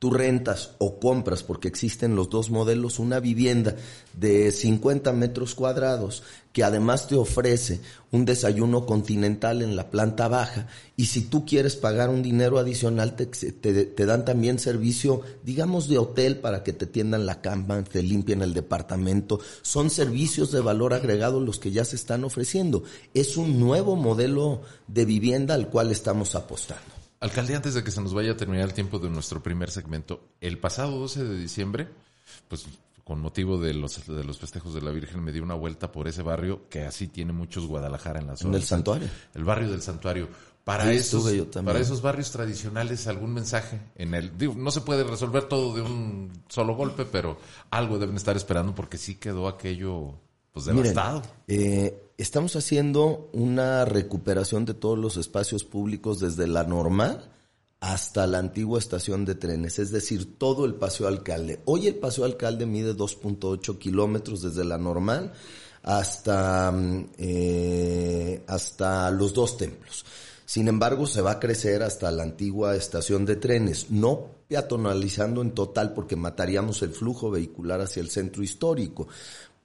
tú 0.00 0.10
rentas 0.10 0.70
o 0.78 0.98
compras, 0.98 1.42
porque 1.42 1.68
existen 1.68 2.16
los 2.16 2.30
dos 2.30 2.50
modelos, 2.50 2.98
una 2.98 3.20
vivienda 3.20 3.76
de 4.14 4.50
50 4.50 5.12
metros 5.12 5.54
cuadrados 5.54 6.22
que 6.54 6.64
además 6.64 7.06
te 7.06 7.16
ofrece 7.16 7.80
un 8.10 8.24
desayuno 8.24 8.86
continental 8.86 9.60
en 9.60 9.76
la 9.76 9.90
planta 9.90 10.26
baja 10.26 10.68
y 10.96 11.06
si 11.06 11.20
tú 11.20 11.44
quieres 11.44 11.76
pagar 11.76 12.08
un 12.08 12.22
dinero 12.22 12.58
adicional 12.58 13.14
te, 13.14 13.26
te, 13.26 14.06
dan 14.06 14.24
también 14.24 14.58
servicio, 14.58 15.20
digamos, 15.44 15.86
de 15.86 15.98
hotel 15.98 16.38
para 16.38 16.64
que 16.64 16.72
te 16.72 16.86
tiendan 16.86 17.26
la 17.26 17.42
cama, 17.42 17.84
te 17.84 18.02
limpien 18.02 18.40
el 18.40 18.54
departamento. 18.54 19.38
Son 19.60 19.90
servicios 19.90 20.50
de 20.50 20.60
valor 20.60 20.94
agregado 20.94 21.40
los 21.40 21.58
que 21.58 21.72
ya 21.72 21.84
se 21.84 21.96
están 21.96 22.24
ofreciendo. 22.24 22.84
Es 23.12 23.36
un 23.36 23.60
nuevo 23.60 23.96
modelo 23.96 24.62
de 24.88 25.04
vivienda 25.04 25.52
al 25.52 25.68
cual 25.68 25.90
estamos 25.90 26.34
apostando. 26.34 26.99
Alcalde, 27.20 27.54
antes 27.54 27.74
de 27.74 27.84
que 27.84 27.90
se 27.90 28.00
nos 28.00 28.14
vaya 28.14 28.32
a 28.32 28.36
terminar 28.36 28.64
el 28.64 28.72
tiempo 28.72 28.98
de 28.98 29.10
nuestro 29.10 29.42
primer 29.42 29.70
segmento, 29.70 30.28
el 30.40 30.58
pasado 30.58 30.98
12 30.98 31.24
de 31.24 31.38
diciembre, 31.38 31.88
pues 32.48 32.66
con 33.04 33.20
motivo 33.20 33.58
de 33.58 33.74
los, 33.74 34.06
de 34.06 34.24
los 34.24 34.38
festejos 34.38 34.72
de 34.72 34.80
la 34.80 34.90
Virgen, 34.90 35.22
me 35.22 35.32
di 35.32 35.40
una 35.40 35.54
vuelta 35.54 35.92
por 35.92 36.08
ese 36.08 36.22
barrio 36.22 36.68
que 36.70 36.84
así 36.84 37.08
tiene 37.08 37.32
muchos 37.32 37.66
Guadalajara 37.66 38.20
en 38.20 38.28
la 38.28 38.36
zona. 38.36 38.50
En 38.50 38.62
el 38.62 38.66
santuario. 38.66 39.08
El 39.34 39.44
barrio 39.44 39.70
del 39.70 39.82
santuario. 39.82 40.28
Para, 40.64 40.84
Sí, 40.84 40.96
esos, 40.96 41.32
yo 41.32 41.50
para 41.50 41.80
esos 41.80 42.02
barrios 42.02 42.30
tradicionales, 42.30 43.06
algún 43.06 43.34
mensaje 43.34 43.80
en 43.96 44.14
el. 44.14 44.36
Digo, 44.38 44.54
no 44.56 44.70
se 44.70 44.82
puede 44.82 45.04
resolver 45.04 45.44
todo 45.44 45.74
de 45.74 45.82
un 45.82 46.30
solo 46.48 46.76
golpe, 46.76 47.04
pero 47.04 47.38
algo 47.70 47.98
deben 47.98 48.16
estar 48.16 48.36
esperando 48.36 48.74
porque 48.74 48.96
sí 48.96 49.16
quedó 49.16 49.48
aquello 49.48 50.14
pues 50.52 50.66
Miren, 50.66 50.94
devastado. 50.94 51.22
eh, 51.48 52.09
estamos 52.22 52.54
haciendo 52.56 53.30
una 53.32 53.84
recuperación 53.84 54.64
de 54.64 54.74
todos 54.74 54.98
los 54.98 55.16
espacios 55.16 55.64
públicos 55.64 56.20
desde 56.20 56.46
la 56.46 56.64
normal 56.64 57.30
hasta 57.80 58.26
la 58.26 58.38
antigua 58.38 58.78
estación 58.78 59.24
de 59.24 59.34
trenes, 59.34 59.78
es 59.78 59.90
decir, 59.90 60.38
todo 60.38 60.66
el 60.66 60.74
Paseo 60.74 61.08
Alcalde. 61.08 61.60
Hoy 61.64 61.86
el 61.86 61.94
Paseo 61.94 62.26
Alcalde 62.26 62.66
mide 62.66 62.94
2.8 62.94 63.78
kilómetros 63.78 64.42
desde 64.42 64.64
la 64.64 64.76
normal 64.76 65.32
hasta, 65.82 66.70
mm, 66.70 67.06
eh, 67.16 68.44
hasta 68.46 69.10
los 69.10 69.32
dos 69.32 69.56
templos. 69.56 70.04
Sin 70.44 70.68
embargo, 70.68 71.06
se 71.06 71.22
va 71.22 71.32
a 71.32 71.40
crecer 71.40 71.82
hasta 71.82 72.10
la 72.10 72.24
antigua 72.24 72.74
estación 72.74 73.24
de 73.24 73.36
trenes, 73.36 73.90
no 73.90 74.26
peatonalizando 74.48 75.42
en 75.42 75.52
total 75.52 75.94
porque 75.94 76.16
mataríamos 76.16 76.82
el 76.82 76.90
flujo 76.90 77.30
vehicular 77.30 77.80
hacia 77.80 78.00
el 78.02 78.10
centro 78.10 78.42
histórico, 78.42 79.06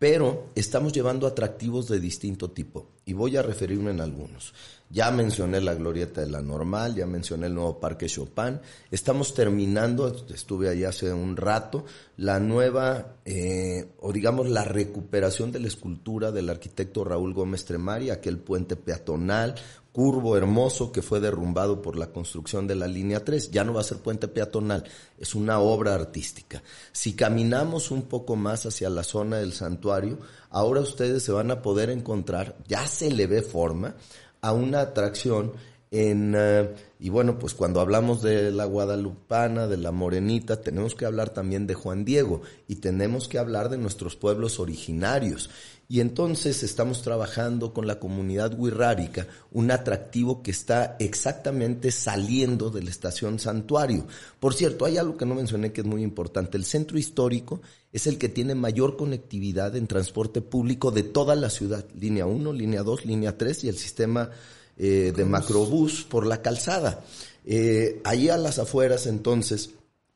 pero 0.08 0.52
estamos 0.54 0.94
llevando 0.94 1.26
atractivos 1.26 1.88
de 1.88 2.00
distinto 2.00 2.52
tipo 2.52 2.90
y 3.06 3.14
voy 3.14 3.38
a 3.38 3.42
referirme 3.42 3.90
en 3.90 4.02
algunos. 4.02 4.54
Ya 4.88 5.10
mencioné 5.10 5.60
la 5.62 5.74
glorieta 5.74 6.22
de 6.22 6.30
la 6.30 6.44
normal, 6.44 6.94
ya 6.94 7.08
mencioné 7.08 7.48
el 7.48 7.56
nuevo 7.56 7.80
Parque 7.80 8.06
Chopin, 8.06 8.60
estamos 8.92 9.34
terminando, 9.34 10.16
estuve 10.32 10.70
ahí 10.70 10.84
hace 10.84 11.12
un 11.12 11.36
rato, 11.36 11.86
la 12.18 12.40
nueva, 12.40 13.16
eh, 13.26 13.94
o 14.00 14.14
digamos 14.14 14.48
la 14.48 14.64
recuperación 14.64 15.52
de 15.52 15.62
la 15.62 15.70
escultura 15.70 16.32
del 16.32 16.52
arquitecto 16.52 17.04
Raúl 17.04 17.34
Gómez 17.34 17.66
Tremari, 17.66 18.12
aquel 18.12 18.38
puente 18.38 18.76
peatonal, 18.76 19.56
curvo, 19.96 20.36
hermoso, 20.36 20.92
que 20.92 21.02
fue 21.02 21.22
derrumbado 21.22 21.82
por 21.82 21.96
la 21.96 22.08
construcción 22.08 22.68
de 22.68 22.75
la 22.75 22.86
línea 22.86 23.24
3. 23.24 23.50
Ya 23.52 23.64
no 23.64 23.74
va 23.74 23.80
a 23.80 23.86
ser 23.86 24.00
puente 24.00 24.28
peatonal, 24.28 24.84
es 25.18 25.36
una 25.36 25.60
obra 25.60 25.96
artística. 25.96 26.62
Si 26.92 27.14
caminamos 27.14 27.92
un 27.92 28.02
poco 28.02 28.36
más 28.36 28.66
hacia 28.66 28.90
la 28.90 29.06
zona 29.06 29.38
del 29.38 29.54
santuario, 29.54 30.18
ahora 30.50 30.82
ustedes 30.82 31.24
se 31.24 31.32
van 31.32 31.50
a 31.50 31.62
poder 31.62 31.90
encontrar, 31.90 32.58
ya 32.68 32.86
se 32.88 33.10
le 33.10 33.25
ve 33.25 33.42
forma, 33.42 33.96
a 34.42 34.52
una 34.52 34.82
atracción 34.82 35.54
en, 35.96 36.34
eh, 36.36 36.70
y 37.00 37.08
bueno, 37.08 37.40
pues 37.40 37.54
cuando 37.54 37.80
hablamos 37.80 38.22
de 38.22 38.52
la 38.52 38.66
guadalupana, 38.66 39.66
de 39.66 39.78
la 39.78 39.94
morenita, 39.94 40.60
tenemos 40.60 40.94
que 40.94 41.06
hablar 41.06 41.30
también 41.30 41.68
de 41.68 41.74
Juan 41.74 42.04
Diego 42.04 42.42
y 42.68 42.75
tenemos 42.75 43.30
que 43.30 43.40
hablar 43.40 43.70
de 43.70 43.78
nuestros 43.78 44.18
pueblos 44.18 44.60
originarios. 44.60 45.50
Y 45.88 46.02
entonces 46.02 46.64
estamos 46.64 47.02
trabajando 47.02 47.74
con 47.74 47.88
la 47.88 48.00
comunidad 48.00 48.60
wixárika, 48.60 49.28
un 49.52 49.72
atractivo 49.72 50.44
que 50.44 50.52
está 50.52 50.98
exactamente 51.00 51.92
saliendo 51.92 52.72
de 52.72 52.84
la 52.84 52.90
estación 52.90 53.40
Santuario. 53.40 54.06
Por 54.42 54.54
cierto, 54.54 54.84
hay 54.84 54.98
algo 54.98 55.16
que 55.16 55.25
no 55.25 55.36
mencioné 55.36 55.72
que 55.72 55.82
es 55.82 55.88
muy 55.88 56.04
importante. 56.04 56.58
El 56.58 56.66
centro 56.66 56.98
histórico 56.98 57.62
es 57.94 58.06
el 58.08 58.18
que 58.18 58.28
tiene 58.28 58.56
mayor 58.56 58.98
conectividad 58.98 59.78
en 59.78 59.88
transporte 59.88 60.42
público 60.42 60.92
de 60.92 61.04
toda 61.04 61.36
la 61.36 61.50
ciudad. 61.50 61.86
Línea 61.98 62.25
1, 62.25 62.52
línea 62.52 62.84
2, 62.84 63.06
línea 63.06 63.38
3 63.38 63.64
y 63.64 63.70
el 63.70 63.78
sistema 63.78 64.32
eh, 64.77 65.13
de 65.15 65.25
macrobús 65.25 66.03
por 66.03 66.25
la 66.25 66.41
calzada. 66.41 67.03
Eh, 67.46 68.01
ahí 68.03 68.29
a 68.29 68.38
las 68.38 68.60
afueras 68.60 69.05
entonces 69.05 69.72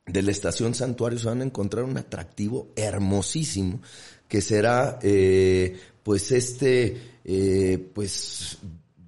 de 0.06 0.22
la 0.22 0.32
estación 0.32 0.74
Santuario 0.74 1.18
se 1.18 1.28
van 1.28 1.40
a 1.40 1.44
encontrar 1.44 1.84
un 1.84 1.96
atractivo 1.96 2.68
hermosísimo 2.74 3.80
que 4.26 4.40
será 4.40 4.98
eh, 5.02 5.78
pues 6.02 6.32
este 6.32 7.00
eh, 7.24 7.90
pues 7.94 8.58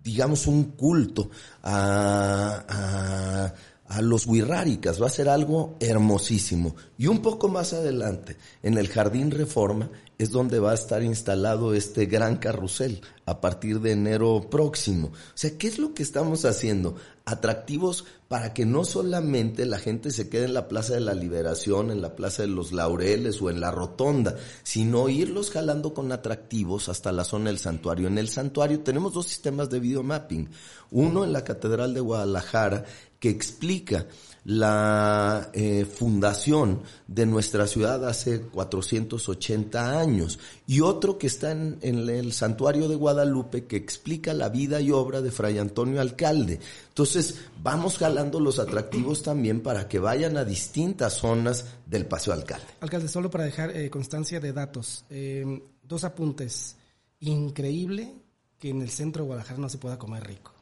digamos 0.03 0.47
un 0.47 0.73
culto 0.73 1.31
a, 1.63 2.65
a, 2.69 3.55
a 3.93 4.03
los 4.03 4.27
wixárikas, 4.27 5.01
va 5.01 5.07
a 5.07 5.11
ser 5.11 5.29
algo 5.29 5.77
hermosísimo. 5.79 6.75
Y 6.99 7.07
un 7.07 7.21
poco 7.21 7.49
más 7.49 7.73
adelante, 7.73 8.37
en 8.63 8.79
el 8.79 8.89
Jardín 8.89 9.31
Reforma, 9.31 9.91
es 10.23 10.31
donde 10.31 10.61
va 10.61 10.71
a 10.71 10.75
estar 10.75 11.03
instalado 11.03 11.75
este 11.75 12.07
gran 12.07 12.37
carrusel 12.37 13.01
a 13.27 13.41
partir 13.41 13.81
de 13.81 13.93
enero 13.93 14.49
próximo. 14.51 15.09
O 15.09 15.13
sea, 15.35 15.57
¿qué 15.59 15.69
es 15.69 15.79
lo 15.79 15.95
que 15.95 16.03
estamos 16.03 16.45
haciendo? 16.45 16.97
Atractivos 17.25 18.05
para 18.29 18.55
que 18.55 18.65
no 18.65 18.85
solamente 18.85 19.67
la 19.67 19.79
gente 19.79 20.11
se 20.11 20.29
quede 20.29 20.45
en 20.45 20.55
la 20.55 20.69
Plaza 20.69 20.95
de 20.95 21.01
la 21.01 21.15
Liberación, 21.15 21.91
en 21.91 22.03
la 22.03 22.17
Plaza 22.17 22.43
de 22.43 22.49
los 22.49 22.73
Laureles 22.73 23.41
o 23.43 23.51
en 23.51 23.61
la 23.61 23.71
Rotonda, 23.71 24.37
sino 24.63 25.09
irlos 25.09 25.51
jalando 25.51 25.93
con 25.95 26.11
atractivos 26.13 26.89
hasta 26.89 27.13
la 27.13 27.25
zona 27.25 27.51
del 27.51 27.59
santuario. 27.59 28.09
En 28.09 28.19
el 28.19 28.29
santuario 28.29 28.81
tenemos 28.81 29.13
dos 29.13 29.27
sistemas 29.27 29.71
de 29.71 29.81
videomapping. 29.81 30.49
Uno 30.91 31.25
en 31.25 31.33
la 31.33 31.45
Catedral 31.45 31.95
de 31.95 32.01
Guadalajara 32.01 32.85
que 33.19 33.29
explica 33.29 34.07
la 34.45 35.51
eh, 35.53 35.85
fundación 35.85 36.83
de 37.07 37.27
nuestra 37.27 37.67
ciudad 37.67 38.07
hace 38.09 38.41
480 38.41 40.01
años 40.01 40.39
y 40.67 40.81
otro 40.81 41.17
que 41.17 41.29
está 41.29 41.53
en, 41.53 41.79
el 41.83 42.33
santuario 42.33 42.89
de 42.89 42.97
Guadalupe 42.97 43.67
que 43.67 43.77
explica 43.77 44.35
la 44.35 44.49
vida 44.49 44.81
y 44.81 44.91
obra 44.91 45.21
de 45.21 45.31
Fray 45.31 45.59
Antonio 45.59 46.01
Alcalde. 46.01 46.59
Entonces 46.89 47.37
vamos 47.63 47.99
jalando 47.99 48.41
los 48.41 48.59
atractivos 48.59 49.23
también 49.23 49.61
para 49.61 49.89
que 49.89 50.01
vayan 50.01 50.37
a 50.37 50.45
distintas 50.45 51.15
zonas 51.15 51.67
del 51.87 52.07
Paseo 52.07 52.33
Alcalde. 52.33 52.67
Alcalde, 52.81 53.09
solo 53.09 53.31
para 53.31 53.45
dejar 53.45 53.77
eh, 53.77 53.91
constancia 53.91 54.41
de 54.41 54.53
datos, 54.53 55.05
eh, 55.11 55.63
dos 55.83 56.05
apuntes. 56.05 56.77
Increíble 57.21 58.13
que 58.59 58.71
en 58.71 58.83
el 58.83 58.91
centro 58.91 59.23
de 59.23 59.27
Guadalajara 59.29 59.61
no 59.61 59.69
se 59.69 59.79
pueda 59.79 59.99
comer 59.99 60.27
rico 60.27 60.53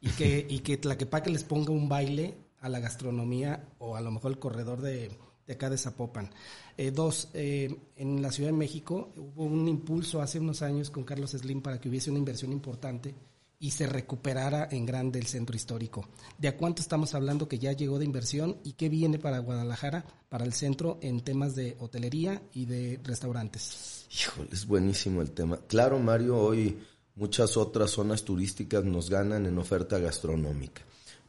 y 0.00 0.10
que, 0.10 0.46
y 0.48 0.60
que 0.60 0.76
Tlaquepaque 0.76 1.30
les 1.30 1.44
ponga 1.44 1.72
un 1.72 1.88
baile 1.88 2.34
a 2.60 2.68
la 2.68 2.80
gastronomía 2.80 3.68
o 3.78 3.96
a 3.96 4.00
lo 4.00 4.10
mejor 4.10 4.32
el 4.32 4.38
corredor 4.38 4.80
de, 4.80 5.10
de 5.48 5.54
acá 5.54 5.70
de 5.70 5.78
Zapopan. 5.78 6.30
Eh, 6.76 6.92
dos, 6.92 7.30
eh, 7.34 7.74
en 7.96 8.22
la 8.22 8.30
Ciudad 8.30 8.50
de 8.50 8.56
México 8.56 9.12
hubo 9.16 9.44
un 9.44 9.66
impulso 9.66 10.20
hace 10.20 10.38
unos 10.38 10.62
años 10.62 10.90
con 10.90 11.04
Carlos 11.04 11.32
Slim 11.32 11.62
para 11.62 11.80
que 11.80 11.88
hubiese 11.88 12.10
una 12.10 12.18
inversión 12.18 12.52
importante 12.52 13.14
y 13.60 13.72
se 13.72 13.86
recuperara 13.86 14.68
en 14.70 14.86
grande 14.86 15.18
el 15.18 15.26
centro 15.26 15.56
histórico. 15.56 16.08
¿De 16.36 16.46
a 16.46 16.56
cuánto 16.56 16.80
estamos 16.80 17.14
hablando 17.14 17.48
que 17.48 17.58
ya 17.58 17.72
llegó 17.72 17.98
de 17.98 18.04
inversión 18.04 18.58
y 18.62 18.74
qué 18.74 18.88
viene 18.88 19.18
para 19.18 19.40
Guadalajara, 19.40 20.04
para 20.28 20.44
el 20.44 20.52
centro 20.52 20.98
en 21.02 21.22
temas 21.22 21.56
de 21.56 21.76
hotelería 21.80 22.40
y 22.52 22.66
de 22.66 23.00
restaurantes? 23.02 24.06
Híjole, 24.12 24.50
es 24.52 24.66
buenísimo 24.66 25.22
el 25.22 25.32
tema. 25.32 25.58
Claro, 25.66 25.98
Mario, 25.98 26.38
hoy 26.38 26.78
muchas 27.16 27.56
otras 27.56 27.90
zonas 27.90 28.22
turísticas 28.22 28.84
nos 28.84 29.10
ganan 29.10 29.46
en 29.46 29.58
oferta 29.58 29.98
gastronómica 29.98 30.82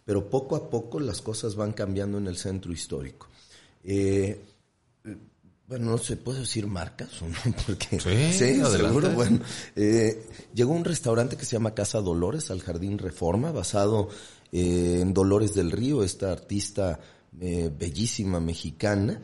pero 0.10 0.28
poco 0.28 0.56
a 0.56 0.72
poco 0.72 1.00
las 1.00 1.22
cosas 1.22 1.56
van 1.56 1.72
cambiando 1.72 2.18
en 2.18 2.26
el 2.26 2.36
centro 2.36 2.74
histórico. 2.74 3.28
Eh, 3.84 4.44
bueno, 5.68 5.92
no 5.92 6.00
se 6.00 6.18
puede 6.18 6.40
decir 6.40 6.66
marcas, 6.66 7.22
¿o 7.22 7.28
no? 7.28 7.36
Porque, 7.68 8.00
sí, 8.00 8.34
sí 8.34 8.56
seguro. 8.56 9.12
Bueno, 9.12 9.40
eh, 9.76 10.26
llegó 10.52 10.74
un 10.74 10.84
restaurante 10.84 11.38
que 11.38 11.46
se 11.46 11.52
llama 11.52 11.76
Casa 11.76 12.02
Dolores 12.02 12.50
al 12.50 12.62
Jardín 12.62 12.98
Reforma, 12.98 13.52
basado 13.52 14.10
eh, 14.52 14.98
en 15.00 15.14
Dolores 15.14 15.54
del 15.54 15.70
Río, 15.70 16.04
esta 16.04 16.32
artista 16.32 17.00
eh, 17.40 17.72
bellísima 17.78 18.40
mexicana, 18.40 19.22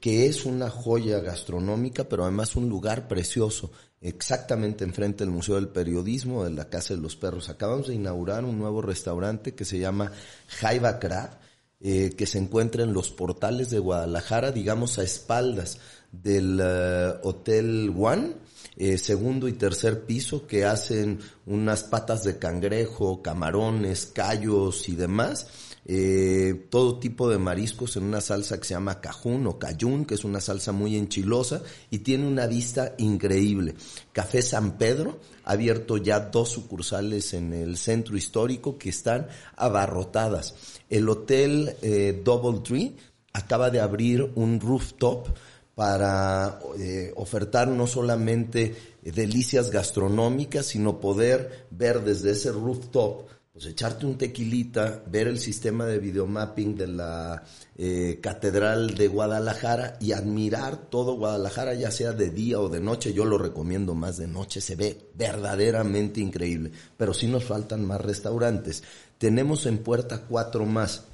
que 0.00 0.26
es 0.26 0.44
una 0.44 0.70
joya 0.70 1.18
gastronómica, 1.18 2.04
pero 2.04 2.22
además 2.22 2.54
un 2.54 2.68
lugar 2.68 3.08
precioso, 3.08 3.72
exactamente 4.04 4.84
enfrente 4.84 5.24
del 5.24 5.32
Museo 5.32 5.54
del 5.54 5.68
Periodismo, 5.68 6.44
de 6.44 6.50
la 6.50 6.68
Casa 6.68 6.94
de 6.94 7.00
los 7.00 7.16
Perros. 7.16 7.48
Acabamos 7.48 7.88
de 7.88 7.94
inaugurar 7.94 8.44
un 8.44 8.58
nuevo 8.58 8.82
restaurante 8.82 9.54
que 9.54 9.64
se 9.64 9.78
llama 9.78 10.12
Jaiba 10.46 10.98
Crab, 10.98 11.38
eh, 11.80 12.14
que 12.16 12.26
se 12.26 12.38
encuentra 12.38 12.82
en 12.82 12.92
los 12.92 13.08
portales 13.10 13.70
de 13.70 13.78
Guadalajara, 13.78 14.52
digamos 14.52 14.98
a 14.98 15.02
espaldas 15.02 15.78
del 16.12 16.60
uh, 16.60 17.26
Hotel 17.26 17.92
One, 17.96 18.34
eh, 18.76 18.98
segundo 18.98 19.48
y 19.48 19.54
tercer 19.54 20.02
piso, 20.04 20.46
que 20.46 20.66
hacen 20.66 21.20
unas 21.46 21.82
patas 21.84 22.24
de 22.24 22.38
cangrejo, 22.38 23.22
camarones, 23.22 24.06
callos 24.06 24.88
y 24.88 24.96
demás 24.96 25.46
eh, 25.86 26.66
todo 26.70 26.98
tipo 26.98 27.28
de 27.28 27.38
mariscos 27.38 27.96
en 27.96 28.04
una 28.04 28.20
salsa 28.20 28.58
que 28.58 28.64
se 28.64 28.74
llama 28.74 29.00
cajún 29.00 29.46
o 29.46 29.58
cayún, 29.58 30.06
que 30.06 30.14
es 30.14 30.24
una 30.24 30.40
salsa 30.40 30.72
muy 30.72 30.96
enchilosa 30.96 31.62
y 31.90 31.98
tiene 31.98 32.26
una 32.26 32.46
vista 32.46 32.94
increíble. 32.98 33.74
Café 34.12 34.40
San 34.40 34.78
Pedro 34.78 35.18
ha 35.44 35.52
abierto 35.52 35.98
ya 35.98 36.20
dos 36.20 36.48
sucursales 36.50 37.34
en 37.34 37.52
el 37.52 37.76
centro 37.76 38.16
histórico 38.16 38.78
que 38.78 38.88
están 38.88 39.28
abarrotadas. 39.56 40.54
El 40.88 41.08
hotel 41.08 41.76
eh, 41.82 42.22
Double 42.24 42.60
Tree 42.60 42.96
acaba 43.34 43.70
de 43.70 43.80
abrir 43.80 44.32
un 44.36 44.60
rooftop 44.60 45.28
para 45.74 46.60
eh, 46.78 47.12
ofertar 47.16 47.68
no 47.68 47.86
solamente 47.86 48.74
delicias 49.02 49.70
gastronómicas, 49.70 50.66
sino 50.66 51.00
poder 51.00 51.66
ver 51.70 52.02
desde 52.02 52.30
ese 52.30 52.52
rooftop 52.52 53.26
pues 53.54 53.66
echarte 53.66 54.04
un 54.04 54.18
tequilita, 54.18 55.04
ver 55.06 55.28
el 55.28 55.38
sistema 55.38 55.86
de 55.86 56.00
videomapping 56.00 56.74
de 56.74 56.88
la 56.88 57.40
eh, 57.76 58.18
Catedral 58.20 58.96
de 58.96 59.06
Guadalajara 59.06 59.96
y 60.00 60.10
admirar 60.10 60.90
todo 60.90 61.14
Guadalajara, 61.14 61.74
ya 61.74 61.92
sea 61.92 62.10
de 62.10 62.30
día 62.30 62.58
o 62.58 62.68
de 62.68 62.80
noche. 62.80 63.12
Yo 63.12 63.24
lo 63.24 63.38
recomiendo 63.38 63.94
más 63.94 64.16
de 64.16 64.26
noche, 64.26 64.60
se 64.60 64.74
ve 64.74 65.12
verdaderamente 65.14 66.20
increíble. 66.20 66.72
Pero 66.96 67.14
sí 67.14 67.28
nos 67.28 67.44
faltan 67.44 67.86
más 67.86 68.00
restaurantes. 68.00 68.82
Tenemos 69.18 69.66
en 69.66 69.78
puerta 69.78 70.22
cuatro 70.28 70.66
más. 70.66 71.04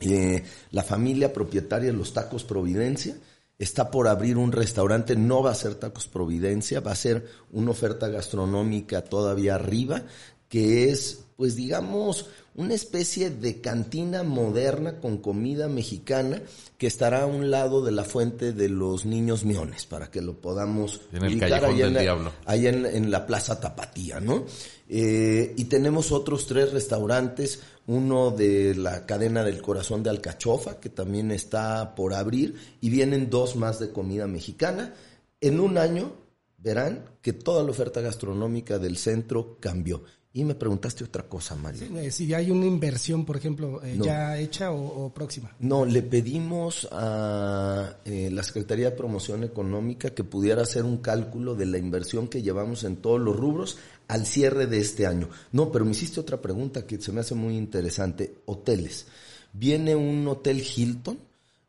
Eh, 0.00 0.42
la 0.70 0.84
familia 0.84 1.30
propietaria 1.30 1.92
de 1.92 1.98
los 1.98 2.14
Tacos 2.14 2.44
Providencia 2.44 3.18
está 3.58 3.90
por 3.90 4.08
abrir 4.08 4.38
un 4.38 4.50
restaurante, 4.50 5.14
no 5.14 5.42
va 5.42 5.50
a 5.50 5.54
ser 5.54 5.74
Tacos 5.74 6.06
Providencia, 6.06 6.80
va 6.80 6.92
a 6.92 6.96
ser 6.96 7.26
una 7.50 7.72
oferta 7.72 8.08
gastronómica 8.08 9.04
todavía 9.04 9.56
arriba, 9.56 10.04
que 10.48 10.90
es 10.90 11.26
pues 11.36 11.56
digamos, 11.56 12.26
una 12.54 12.74
especie 12.74 13.30
de 13.30 13.60
cantina 13.60 14.22
moderna 14.22 14.98
con 15.00 15.18
comida 15.18 15.68
mexicana 15.68 16.42
que 16.76 16.86
estará 16.86 17.22
a 17.22 17.26
un 17.26 17.50
lado 17.50 17.82
de 17.82 17.92
la 17.92 18.04
fuente 18.04 18.52
de 18.52 18.68
los 18.68 19.06
niños 19.06 19.44
miones, 19.44 19.86
para 19.86 20.10
que 20.10 20.20
lo 20.20 20.40
podamos 20.40 21.00
en 21.12 21.24
el 21.24 21.38
callejón 21.38 21.76
del 21.78 21.98
diablo. 21.98 22.32
Ahí 22.44 22.66
en, 22.66 23.10
la 23.10 23.26
Plaza 23.26 23.58
Tapatía, 23.60 24.20
¿no? 24.20 24.44
Eh, 24.88 25.54
y 25.56 25.64
tenemos 25.64 26.12
otros 26.12 26.46
tres 26.46 26.72
restaurantes, 26.72 27.60
uno 27.86 28.30
de 28.30 28.74
la 28.74 29.06
cadena 29.06 29.42
del 29.42 29.62
corazón 29.62 30.02
de 30.02 30.10
Alcachofa, 30.10 30.78
que 30.80 30.90
también 30.90 31.30
está 31.30 31.94
por 31.94 32.14
abrir, 32.14 32.56
y 32.80 32.90
vienen 32.90 33.30
dos 33.30 33.56
más 33.56 33.78
de 33.78 33.90
comida 33.90 34.26
mexicana. 34.26 34.94
En 35.40 35.60
un 35.60 35.78
año 35.78 36.12
verán 36.58 37.04
que 37.22 37.32
toda 37.32 37.62
la 37.62 37.70
oferta 37.70 38.00
gastronómica 38.00 38.78
del 38.78 38.96
centro 38.96 39.56
cambió. 39.60 40.02
Y 40.34 40.44
me 40.44 40.54
preguntaste 40.54 41.04
otra 41.04 41.24
cosa, 41.24 41.54
Mario. 41.56 41.82
Eh, 41.98 42.10
si 42.10 42.32
hay 42.32 42.50
una 42.50 42.64
inversión, 42.64 43.26
por 43.26 43.36
ejemplo, 43.36 43.82
eh, 43.84 43.98
ya 44.00 44.38
hecha 44.38 44.72
o, 44.72 45.12
próxima. 45.12 45.54
No, 45.58 45.84
le 45.84 46.00
pedimos 46.02 46.88
a 46.90 47.98
eh, 48.06 48.30
la 48.32 48.42
Secretaría 48.42 48.90
de 48.90 48.96
Promoción 48.96 49.44
Económica 49.44 50.14
que 50.14 50.24
pudiera 50.24 50.62
hacer 50.62 50.84
un 50.84 50.98
cálculo 50.98 51.54
de 51.54 51.66
la 51.66 51.76
inversión 51.76 52.28
que 52.28 52.40
llevamos 52.40 52.84
en 52.84 52.96
todos 52.96 53.20
los 53.20 53.36
rubros 53.36 53.76
al 54.08 54.24
cierre 54.24 54.66
de 54.66 54.78
este 54.78 55.06
año. 55.06 55.28
No, 55.52 55.70
pero 55.70 55.84
me 55.84 55.90
hiciste 55.90 56.18
otra 56.18 56.40
pregunta 56.40 56.86
que 56.86 56.98
se 56.98 57.12
me 57.12 57.20
hace 57.20 57.34
muy 57.34 57.58
interesante. 57.58 58.38
Hoteles. 58.46 59.06
Viene 59.52 59.94
un 59.94 60.26
hotel 60.28 60.64
Hilton 60.64 61.18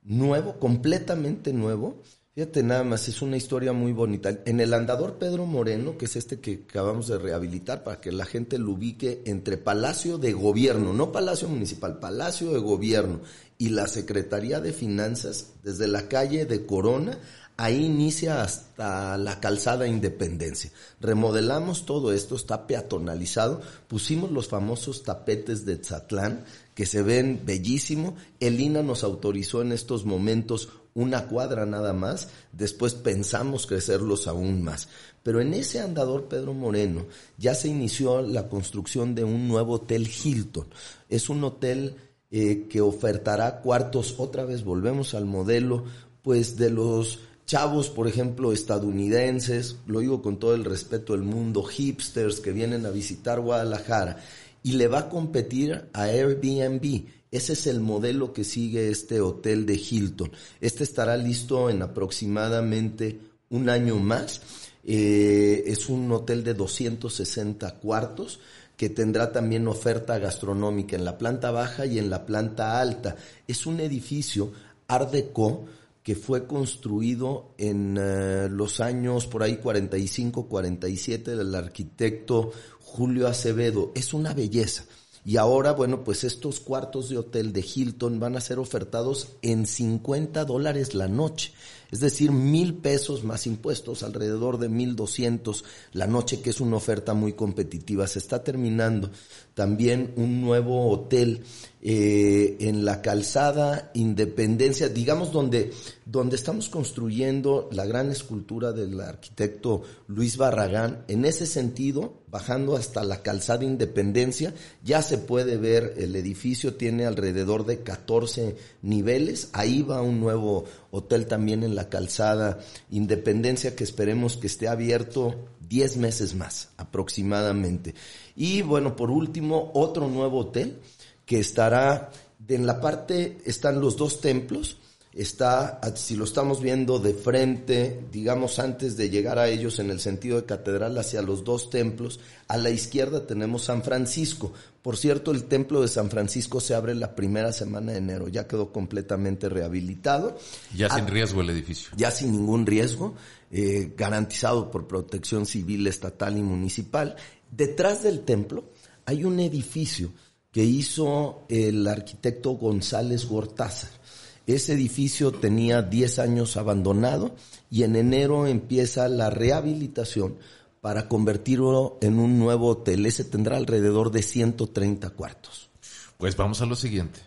nuevo, 0.03 0.57
completamente 0.57 1.51
nuevo, 1.51 2.01
Fíjate 2.35 2.63
nada 2.63 2.83
más, 2.83 3.07
es 3.07 3.21
una 3.21 3.37
historia 3.37 3.73
muy 3.73 3.91
bonita. 3.91 4.39
En 4.45 4.59
el 4.59 4.73
andador 4.73 5.19
Pedro 5.19 5.45
Moreno, 5.45 5.99
que 5.99 6.05
es 6.05 6.15
este 6.15 6.39
que 6.39 6.63
acabamos 6.67 7.07
de 7.07 7.19
rehabilitar 7.19 7.83
para 7.83 8.01
que 8.01 8.11
la 8.11 8.25
gente 8.25 8.57
lo 8.57 8.71
ubique 8.71 9.21
entre 9.25 9.57
Palacio 9.57 10.17
de 10.17 10.33
Gobierno, 10.33 10.93
no 10.93 11.11
Palacio 11.11 11.47
Municipal, 11.47 11.99
Palacio 11.99 12.51
de 12.51 12.57
Gobierno 12.57 13.19
y 13.59 13.69
la 13.69 13.85
Secretaría 13.85 14.59
de 14.61 14.73
Finanzas, 14.73 15.51
desde 15.61 15.87
la 15.87 16.07
calle 16.07 16.47
de 16.47 16.65
Corona, 16.65 17.19
ahí 17.55 17.85
inicia 17.85 18.41
hasta 18.41 19.15
la 19.19 19.39
calzada 19.39 19.85
Independencia. 19.85 20.71
Remodelamos 20.99 21.85
todo 21.85 22.13
esto, 22.13 22.35
está 22.35 22.65
peatonalizado, 22.65 23.61
pusimos 23.87 24.31
los 24.31 24.47
famosos 24.47 25.03
tapetes 25.03 25.67
de 25.67 25.77
Tzatlán, 25.77 26.45
que 26.73 26.87
se 26.87 27.03
ven 27.03 27.43
bellísimo. 27.45 28.15
El 28.39 28.59
INA 28.59 28.81
nos 28.81 29.03
autorizó 29.03 29.61
en 29.61 29.71
estos 29.71 30.03
momentos 30.03 30.69
una 30.95 31.27
cuadra 31.27 31.65
nada 31.65 31.93
más, 31.93 32.29
después 32.51 32.93
pensamos 32.93 33.65
crecerlos 33.65 34.27
aún 34.27 34.63
más. 34.63 34.87
Pero 35.23 35.41
en 35.41 35.53
ese 35.53 35.79
andador 35.79 36.27
Pedro 36.27 36.53
Moreno 36.53 37.05
ya 37.37 37.55
se 37.55 37.69
inició 37.69 38.21
la 38.21 38.47
construcción 38.49 39.15
de 39.15 39.23
un 39.23 39.47
nuevo 39.47 39.73
hotel 39.73 40.07
Hilton. 40.07 40.67
Es 41.09 41.29
un 41.29 41.43
hotel 41.43 41.95
eh, 42.29 42.67
que 42.69 42.81
ofertará 42.81 43.61
cuartos, 43.61 44.15
otra 44.17 44.43
vez 44.43 44.63
volvemos 44.63 45.13
al 45.13 45.25
modelo, 45.25 45.85
pues 46.21 46.57
de 46.57 46.69
los 46.69 47.19
chavos, 47.45 47.89
por 47.89 48.07
ejemplo, 48.07 48.53
estadounidenses, 48.53 49.77
lo 49.87 49.99
digo 49.99 50.21
con 50.21 50.37
todo 50.37 50.55
el 50.55 50.65
respeto 50.65 51.13
del 51.13 51.23
mundo, 51.23 51.63
hipsters 51.63 52.39
que 52.39 52.51
vienen 52.51 52.85
a 52.85 52.89
visitar 52.89 53.39
Guadalajara, 53.39 54.17
y 54.63 54.73
le 54.73 54.87
va 54.87 54.99
a 54.99 55.09
competir 55.09 55.89
a 55.93 56.03
Airbnb 56.03 57.05
ese 57.33 57.53
es 57.53 57.65
el 57.65 57.79
modelo 57.79 58.31
que 58.31 58.43
sigue 58.43 58.89
este 58.89 59.19
hotel 59.19 59.65
de 59.65 59.73
Hilton. 59.73 60.31
Este 60.61 60.83
estará 60.83 61.17
listo 61.17 61.67
en 61.71 61.81
aproximadamente 61.81 63.19
un 63.49 63.69
año 63.69 63.97
más. 63.97 64.41
Eh, 64.83 65.63
es 65.65 65.89
un 65.89 66.11
hotel 66.11 66.43
de 66.43 66.53
260 66.53 67.79
cuartos 67.79 68.39
que 68.77 68.89
tendrá 68.89 69.31
también 69.31 69.67
oferta 69.67 70.19
gastronómica 70.19 70.95
en 70.95 71.05
la 71.05 71.17
planta 71.17 71.49
baja 71.49 71.87
y 71.87 71.97
en 71.97 72.11
la 72.11 72.27
planta 72.27 72.79
alta. 72.79 73.15
Es 73.47 73.65
un 73.65 73.79
edificio 73.79 74.51
Art 74.87 75.11
Deco 75.11 75.65
que 76.03 76.15
fue 76.15 76.45
construido 76.45 77.55
en 77.57 77.97
eh, 77.99 78.47
los 78.47 78.79
años 78.79 79.25
por 79.25 79.41
ahí 79.41 79.57
45, 79.57 80.47
47 80.47 81.35
del 81.35 81.55
arquitecto 81.55 82.51
Julio 82.79 83.27
Acevedo. 83.27 83.91
Es 83.95 84.13
una 84.13 84.35
belleza. 84.35 84.85
Y 85.25 85.37
ahora, 85.37 85.71
bueno, 85.71 86.03
pues 86.03 86.23
estos 86.23 86.59
cuartos 86.59 87.09
de 87.09 87.17
hotel 87.17 87.53
de 87.53 87.61
Hilton 87.61 88.19
van 88.19 88.35
a 88.35 88.41
ser 88.41 88.59
ofertados 88.59 89.29
en 89.41 89.65
50 89.65 90.43
dólares 90.43 90.93
la 90.93 91.07
noche 91.07 91.53
es 91.93 91.99
decir, 91.99 92.31
mil 92.31 92.73
pesos 92.73 93.23
más 93.23 93.45
impuestos, 93.45 94.01
alrededor 94.01 94.57
de 94.57 94.67
mil 94.67 94.95
doscientos 94.95 95.63
la 95.91 96.07
noche, 96.07 96.41
que 96.41 96.49
es 96.49 96.59
una 96.59 96.77
oferta 96.77 97.13
muy 97.13 97.33
competitiva. 97.33 98.07
Se 98.07 98.17
está 98.17 98.43
terminando 98.43 99.11
también 99.53 100.11
un 100.15 100.41
nuevo 100.41 100.89
hotel 100.89 101.43
eh, 101.83 102.57
en 102.61 102.83
la 102.83 103.03
calzada 103.03 103.91
Independencia, 103.93 104.89
digamos 104.89 105.31
donde, 105.31 105.71
donde 106.05 106.35
estamos 106.35 106.67
construyendo 106.67 107.69
la 107.71 107.85
gran 107.85 108.09
escultura 108.09 108.71
del 108.71 108.99
arquitecto 108.99 109.83
Luis 110.07 110.37
Barragán. 110.37 111.03
En 111.07 111.25
ese 111.25 111.45
sentido, 111.45 112.23
bajando 112.27 112.75
hasta 112.75 113.03
la 113.03 113.21
calzada 113.21 113.65
Independencia, 113.65 114.55
ya 114.83 115.03
se 115.03 115.19
puede 115.19 115.57
ver 115.57 115.93
el 115.97 116.15
edificio, 116.15 116.73
tiene 116.73 117.05
alrededor 117.05 117.67
de 117.67 117.83
14 117.83 118.55
niveles. 118.81 119.49
Ahí 119.53 119.83
va 119.83 120.01
un 120.01 120.19
nuevo 120.19 120.65
hotel 120.93 121.25
también 121.25 121.63
en 121.63 121.73
la 121.75 121.89
calzada 121.89 122.59
Independencia 122.91 123.75
que 123.75 123.83
esperemos 123.83 124.37
que 124.37 124.45
esté 124.45 124.67
abierto 124.67 125.49
10 125.67 125.97
meses 125.97 126.35
más 126.35 126.69
aproximadamente. 126.77 127.95
Y 128.35 128.61
bueno, 128.61 128.95
por 128.95 129.09
último, 129.09 129.71
otro 129.73 130.07
nuevo 130.07 130.37
hotel 130.39 130.79
que 131.25 131.39
estará 131.39 132.11
en 132.47 132.67
la 132.67 132.79
parte, 132.79 133.39
están 133.43 133.81
los 133.81 133.97
dos 133.97 134.21
templos, 134.21 134.77
está, 135.15 135.79
si 135.95 136.15
lo 136.15 136.23
estamos 136.23 136.61
viendo 136.61 136.97
de 136.97 137.13
frente, 137.13 138.03
digamos 138.11 138.57
antes 138.57 138.97
de 138.97 139.09
llegar 139.09 139.37
a 139.37 139.47
ellos 139.47 139.77
en 139.79 139.91
el 139.91 139.99
sentido 139.99 140.37
de 140.37 140.45
catedral 140.45 140.97
hacia 140.97 141.21
los 141.21 141.43
dos 141.43 141.69
templos, 141.69 142.19
a 142.47 142.57
la 142.57 142.71
izquierda 142.71 143.27
tenemos 143.27 143.65
San 143.65 143.83
Francisco. 143.83 144.53
Por 144.81 144.97
cierto, 144.97 145.31
el 145.31 145.45
templo 145.45 145.81
de 145.81 145.87
San 145.87 146.09
Francisco 146.09 146.59
se 146.59 146.73
abre 146.73 146.95
la 146.95 147.15
primera 147.15 147.53
semana 147.53 147.91
de 147.91 147.99
enero, 147.99 148.27
ya 148.27 148.47
quedó 148.47 148.71
completamente 148.71 149.49
rehabilitado. 149.49 150.37
Ya 150.75 150.89
sin 150.89 151.05
ah, 151.05 151.07
riesgo 151.07 151.41
el 151.41 151.51
edificio. 151.51 151.91
Ya 151.95 152.09
sin 152.09 152.31
ningún 152.31 152.65
riesgo, 152.65 153.13
eh, 153.51 153.93
garantizado 153.95 154.71
por 154.71 154.87
protección 154.87 155.45
civil, 155.45 155.85
estatal 155.85 156.37
y 156.37 156.41
municipal. 156.41 157.15
Detrás 157.51 158.01
del 158.03 158.21
templo 158.21 158.65
hay 159.05 159.23
un 159.23 159.39
edificio 159.39 160.11
que 160.51 160.63
hizo 160.63 161.45
el 161.49 161.87
arquitecto 161.87 162.51
González 162.51 163.25
Gortázar 163.25 164.02
ese 164.45 164.73
edificio 164.73 165.31
tenía 165.31 165.81
10 165.81 166.19
años 166.19 166.57
abandonado 166.57 167.35
y 167.69 167.83
en 167.83 167.95
enero 167.95 168.45
empieza 168.45 169.07
la 169.07 169.29
rehabilitación 169.29 170.35
para 170.81 171.07
convertirlo 171.07 171.97
en 172.01 172.19
un 172.19 172.39
nuevo 172.39 172.67
hotel. 172.67 173.05
Ese 173.05 173.23
tendrá 173.23 173.55
alrededor 173.55 174.11
de 174.11 174.21
130 174.21 175.11
cuartos. 175.11 175.69
Pues 176.17 176.35
vamos 176.35 176.61
a 176.61 176.65
lo 176.65 176.75
siguiente. 176.75 177.21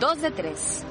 Dos 0.00 0.20
de 0.20 0.30
tres. 0.30 0.84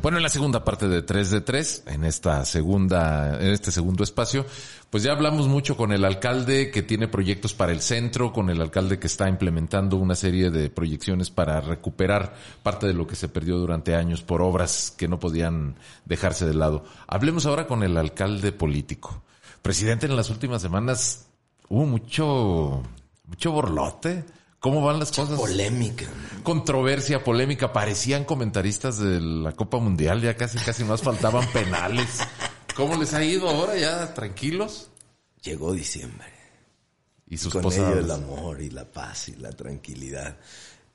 Bueno, 0.00 0.18
en 0.18 0.22
la 0.22 0.28
segunda 0.28 0.62
parte 0.64 0.86
de 0.86 1.02
3 1.02 1.30
de 1.32 1.40
3, 1.40 1.82
en 1.88 2.04
esta 2.04 2.44
segunda, 2.44 3.36
en 3.40 3.48
este 3.48 3.72
segundo 3.72 4.04
espacio, 4.04 4.46
pues 4.90 5.02
ya 5.02 5.10
hablamos 5.10 5.48
mucho 5.48 5.76
con 5.76 5.90
el 5.90 6.04
alcalde 6.04 6.70
que 6.70 6.84
tiene 6.84 7.08
proyectos 7.08 7.52
para 7.52 7.72
el 7.72 7.80
centro, 7.80 8.32
con 8.32 8.48
el 8.48 8.60
alcalde 8.60 9.00
que 9.00 9.08
está 9.08 9.28
implementando 9.28 9.96
una 9.96 10.14
serie 10.14 10.50
de 10.50 10.70
proyecciones 10.70 11.30
para 11.30 11.60
recuperar 11.60 12.36
parte 12.62 12.86
de 12.86 12.94
lo 12.94 13.08
que 13.08 13.16
se 13.16 13.28
perdió 13.28 13.58
durante 13.58 13.96
años 13.96 14.22
por 14.22 14.40
obras 14.40 14.94
que 14.96 15.08
no 15.08 15.18
podían 15.18 15.74
dejarse 16.04 16.46
de 16.46 16.54
lado. 16.54 16.84
Hablemos 17.08 17.44
ahora 17.44 17.66
con 17.66 17.82
el 17.82 17.96
alcalde 17.96 18.52
político. 18.52 19.24
Presidente, 19.62 20.06
en 20.06 20.14
las 20.14 20.30
últimas 20.30 20.62
semanas 20.62 21.26
hubo 21.68 21.86
mucho, 21.86 22.84
mucho 23.26 23.50
borlote 23.50 24.24
¿Cómo 24.60 24.82
van 24.82 24.98
las 24.98 25.12
cosas? 25.12 25.38
Polémica. 25.38 26.06
Controversia, 26.42 27.22
polémica. 27.22 27.72
Parecían 27.72 28.24
comentaristas 28.24 28.98
de 28.98 29.20
la 29.20 29.52
Copa 29.52 29.78
Mundial. 29.78 30.20
Ya 30.20 30.36
casi, 30.36 30.58
casi 30.58 30.84
más 30.84 31.02
faltaban 31.02 31.46
penales. 31.52 32.20
¿Cómo 32.74 32.96
les 32.96 33.14
ha 33.14 33.24
ido 33.24 33.48
ahora? 33.48 33.76
¿Ya 33.76 34.14
tranquilos? 34.14 34.88
Llegó 35.42 35.72
diciembre. 35.72 36.26
Y 37.28 37.36
sus 37.36 37.52
con 37.52 37.62
posadas. 37.62 37.92
ello 37.92 38.00
el 38.00 38.10
amor 38.10 38.60
y 38.60 38.70
la 38.70 38.84
paz 38.90 39.28
y 39.28 39.36
la 39.36 39.52
tranquilidad. 39.52 40.38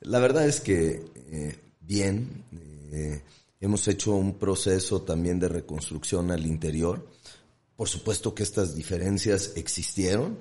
La 0.00 0.18
verdad 0.18 0.46
es 0.46 0.60
que 0.60 1.04
eh, 1.30 1.58
bien, 1.80 2.44
eh, 2.92 3.22
hemos 3.60 3.88
hecho 3.88 4.12
un 4.12 4.38
proceso 4.38 5.02
también 5.02 5.38
de 5.38 5.48
reconstrucción 5.48 6.30
al 6.30 6.44
interior. 6.44 7.08
Por 7.76 7.88
supuesto 7.88 8.34
que 8.34 8.42
estas 8.42 8.74
diferencias 8.74 9.52
existieron, 9.56 10.38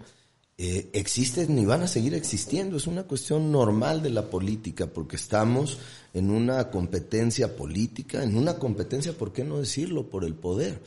eh, 0.57 0.91
existen 0.93 1.57
y 1.57 1.65
van 1.65 1.81
a 1.83 1.87
seguir 1.87 2.13
existiendo. 2.13 2.77
Es 2.77 2.87
una 2.87 3.03
cuestión 3.03 3.51
normal 3.51 4.03
de 4.03 4.11
la 4.11 4.29
política 4.29 4.87
porque 4.87 5.15
estamos 5.15 5.79
en 6.13 6.29
una 6.29 6.69
competencia 6.69 7.55
política, 7.55 8.23
en 8.23 8.37
una 8.37 8.59
competencia, 8.59 9.13
¿por 9.13 9.33
qué 9.33 9.43
no 9.43 9.59
decirlo?, 9.59 10.09
por 10.09 10.23
el 10.23 10.35
poder. 10.35 10.81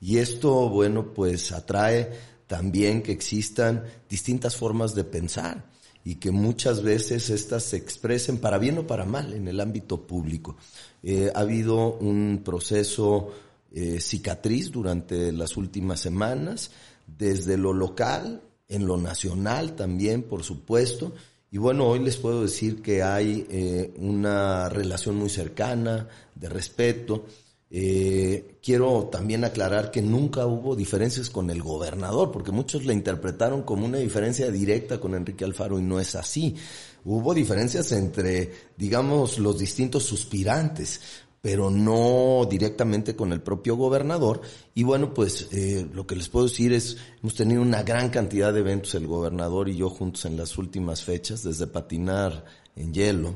Y 0.00 0.18
esto, 0.18 0.68
bueno, 0.68 1.14
pues 1.14 1.52
atrae 1.52 2.10
también 2.46 3.02
que 3.02 3.12
existan 3.12 3.84
distintas 4.08 4.56
formas 4.56 4.94
de 4.94 5.04
pensar 5.04 5.64
y 6.04 6.16
que 6.16 6.30
muchas 6.30 6.82
veces 6.82 7.30
estas 7.30 7.64
se 7.64 7.76
expresen 7.76 8.38
para 8.38 8.58
bien 8.58 8.78
o 8.78 8.86
para 8.86 9.06
mal 9.06 9.32
en 9.32 9.48
el 9.48 9.60
ámbito 9.60 10.06
público. 10.06 10.56
Eh, 11.02 11.30
ha 11.34 11.40
habido 11.40 11.94
un 11.94 12.42
proceso 12.44 13.32
eh, 13.72 14.00
cicatriz 14.00 14.70
durante 14.70 15.32
las 15.32 15.56
últimas 15.56 16.00
semanas, 16.00 16.70
desde 17.06 17.56
lo 17.56 17.72
local, 17.72 18.42
en 18.68 18.86
lo 18.86 18.96
nacional 18.96 19.74
también, 19.76 20.22
por 20.22 20.42
supuesto. 20.42 21.12
Y 21.50 21.58
bueno, 21.58 21.86
hoy 21.86 22.00
les 22.00 22.16
puedo 22.16 22.42
decir 22.42 22.82
que 22.82 23.02
hay 23.02 23.46
eh, 23.48 23.94
una 23.98 24.68
relación 24.68 25.16
muy 25.16 25.28
cercana, 25.28 26.08
de 26.34 26.48
respeto. 26.48 27.26
Eh, 27.70 28.58
quiero 28.62 29.04
también 29.04 29.44
aclarar 29.44 29.90
que 29.90 30.02
nunca 30.02 30.46
hubo 30.46 30.76
diferencias 30.76 31.30
con 31.30 31.50
el 31.50 31.62
gobernador, 31.62 32.30
porque 32.30 32.50
muchos 32.50 32.84
la 32.84 32.92
interpretaron 32.92 33.62
como 33.62 33.86
una 33.86 33.98
diferencia 33.98 34.50
directa 34.50 34.98
con 34.98 35.14
Enrique 35.14 35.44
Alfaro 35.44 35.78
y 35.78 35.82
no 35.82 36.00
es 36.00 36.14
así. 36.14 36.56
Hubo 37.04 37.34
diferencias 37.34 37.92
entre, 37.92 38.50
digamos, 38.76 39.38
los 39.38 39.58
distintos 39.58 40.04
suspirantes, 40.04 41.00
pero 41.44 41.70
no 41.70 42.48
directamente 42.48 43.14
con 43.14 43.30
el 43.30 43.42
propio 43.42 43.76
gobernador. 43.76 44.40
Y 44.74 44.82
bueno, 44.82 45.12
pues 45.12 45.48
eh, 45.52 45.86
lo 45.92 46.06
que 46.06 46.16
les 46.16 46.30
puedo 46.30 46.46
decir 46.46 46.72
es, 46.72 46.96
hemos 47.20 47.34
tenido 47.34 47.60
una 47.60 47.82
gran 47.82 48.08
cantidad 48.08 48.50
de 48.50 48.60
eventos, 48.60 48.94
el 48.94 49.06
gobernador 49.06 49.68
y 49.68 49.76
yo 49.76 49.90
juntos 49.90 50.24
en 50.24 50.38
las 50.38 50.56
últimas 50.56 51.04
fechas, 51.04 51.42
desde 51.42 51.66
patinar 51.66 52.46
en 52.76 52.94
hielo, 52.94 53.34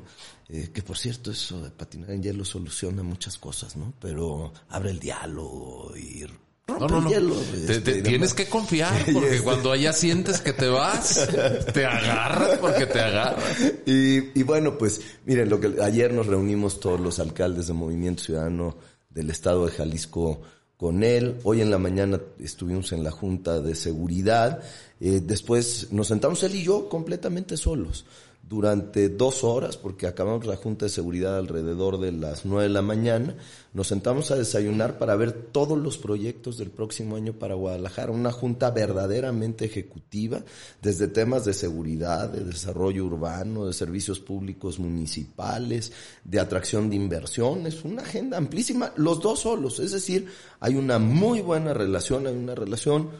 eh, 0.48 0.70
que 0.72 0.80
por 0.80 0.96
cierto 0.96 1.30
eso 1.30 1.60
de 1.60 1.68
patinar 1.68 2.12
en 2.12 2.22
hielo 2.22 2.46
soluciona 2.46 3.02
muchas 3.02 3.36
cosas, 3.36 3.76
¿no? 3.76 3.92
Pero 4.00 4.54
abre 4.70 4.88
el 4.88 5.00
diálogo 5.00 5.92
y 5.94 6.24
No, 6.68 6.86
no, 6.86 7.00
no. 7.00 7.08
Te- 7.08 7.72
este, 7.72 7.80
te- 7.80 8.02
tienes 8.02 8.34
que 8.34 8.46
confiar, 8.46 9.04
porque 9.12 9.40
cuando 9.40 9.72
allá 9.72 9.92
sientes 9.92 10.40
que 10.40 10.52
te 10.52 10.68
vas, 10.68 11.26
te 11.72 11.86
agarras 11.86 12.58
porque 12.58 12.86
te 12.86 13.00
agarras. 13.00 13.42
Y, 13.86 14.38
y 14.38 14.42
bueno, 14.42 14.76
pues 14.76 15.00
miren, 15.24 15.48
lo 15.48 15.58
que 15.60 15.74
ayer 15.82 16.12
nos 16.12 16.26
reunimos 16.26 16.78
todos 16.78 17.00
los 17.00 17.18
alcaldes 17.18 17.66
de 17.68 17.72
Movimiento 17.72 18.22
Ciudadano 18.22 18.76
del 19.08 19.30
estado 19.30 19.66
de 19.66 19.72
Jalisco 19.72 20.42
con 20.76 21.02
él. 21.02 21.36
Hoy 21.42 21.62
en 21.62 21.70
la 21.70 21.78
mañana 21.78 22.20
estuvimos 22.38 22.92
en 22.92 23.02
la 23.02 23.10
Junta 23.10 23.60
de 23.60 23.74
Seguridad. 23.74 24.60
Eh, 25.00 25.20
después 25.24 25.88
nos 25.90 26.08
sentamos 26.08 26.42
él 26.42 26.54
y 26.54 26.62
yo 26.64 26.88
completamente 26.88 27.56
solos 27.56 28.04
durante 28.48 29.10
dos 29.10 29.44
horas, 29.44 29.76
porque 29.76 30.06
acabamos 30.06 30.46
la 30.46 30.56
Junta 30.56 30.86
de 30.86 30.90
Seguridad 30.90 31.36
alrededor 31.36 32.00
de 32.00 32.12
las 32.12 32.46
nueve 32.46 32.64
de 32.64 32.68
la 32.70 32.80
mañana. 32.80 33.36
Nos 33.74 33.88
sentamos 33.88 34.30
a 34.30 34.36
desayunar 34.36 34.98
para 34.98 35.16
ver 35.16 35.32
todos 35.32 35.76
los 35.78 35.98
proyectos 35.98 36.56
del 36.56 36.70
próximo 36.70 37.16
año 37.16 37.34
para 37.34 37.54
Guadalajara. 37.54 38.10
Una 38.10 38.32
junta 38.32 38.70
verdaderamente 38.70 39.66
ejecutiva, 39.66 40.42
desde 40.80 41.08
temas 41.08 41.44
de 41.44 41.52
seguridad, 41.52 42.30
de 42.30 42.44
desarrollo 42.44 43.04
urbano, 43.04 43.66
de 43.66 43.74
servicios 43.74 44.18
públicos 44.18 44.78
municipales, 44.78 45.92
de 46.24 46.40
atracción 46.40 46.88
de 46.88 46.96
inversiones, 46.96 47.84
una 47.84 48.02
agenda 48.02 48.38
amplísima, 48.38 48.92
los 48.96 49.20
dos 49.20 49.40
solos. 49.40 49.78
Es 49.78 49.92
decir, 49.92 50.26
hay 50.60 50.74
una 50.74 50.98
muy 50.98 51.42
buena 51.42 51.74
relación, 51.74 52.26
hay 52.26 52.34
una 52.34 52.54
relación 52.54 53.10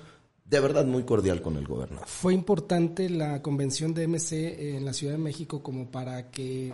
de 0.48 0.60
verdad 0.60 0.84
muy 0.86 1.02
cordial 1.04 1.42
con 1.42 1.56
el 1.56 1.66
gobernador. 1.66 2.06
Fue 2.06 2.32
importante 2.34 3.10
la 3.10 3.42
convención 3.42 3.92
de 3.94 4.06
MC 4.08 4.76
en 4.76 4.84
la 4.84 4.92
Ciudad 4.92 5.12
de 5.14 5.18
México 5.18 5.62
como 5.62 5.90
para 5.90 6.30
que 6.30 6.72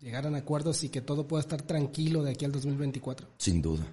llegaran 0.00 0.34
a 0.34 0.38
acuerdos 0.38 0.84
y 0.84 0.88
que 0.90 1.00
todo 1.00 1.26
pueda 1.26 1.40
estar 1.40 1.62
tranquilo 1.62 2.22
de 2.22 2.32
aquí 2.32 2.44
al 2.44 2.52
2024. 2.52 3.26
Sin 3.38 3.62
duda. 3.62 3.86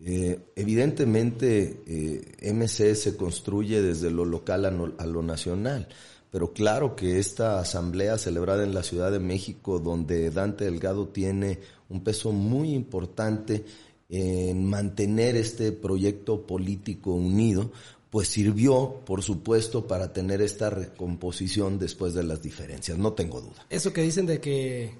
Eh, 0.00 0.38
evidentemente, 0.56 1.82
eh, 1.86 2.52
MC 2.52 2.94
se 2.94 3.16
construye 3.16 3.80
desde 3.80 4.10
lo 4.10 4.24
local 4.24 4.64
a, 4.66 4.70
no- 4.70 4.92
a 4.98 5.06
lo 5.06 5.22
nacional, 5.22 5.88
pero 6.30 6.52
claro 6.52 6.96
que 6.96 7.18
esta 7.18 7.60
asamblea 7.60 8.18
celebrada 8.18 8.64
en 8.64 8.74
la 8.74 8.82
Ciudad 8.82 9.10
de 9.12 9.20
México, 9.20 9.78
donde 9.78 10.30
Dante 10.30 10.64
Delgado 10.64 11.08
tiene 11.08 11.60
un 11.88 12.02
peso 12.02 12.32
muy 12.32 12.74
importante 12.74 13.64
en 14.08 14.64
mantener 14.66 15.36
este 15.36 15.72
proyecto 15.72 16.46
político 16.46 17.14
unido, 17.14 17.70
pues 18.14 18.28
sirvió, 18.28 19.00
por 19.04 19.24
supuesto, 19.24 19.88
para 19.88 20.12
tener 20.12 20.40
esta 20.40 20.70
recomposición 20.70 21.80
después 21.80 22.14
de 22.14 22.22
las 22.22 22.40
diferencias, 22.40 22.96
no 22.96 23.12
tengo 23.12 23.40
duda. 23.40 23.66
Eso 23.68 23.92
que 23.92 24.02
dicen 24.02 24.24
de 24.24 24.40
que 24.40 24.94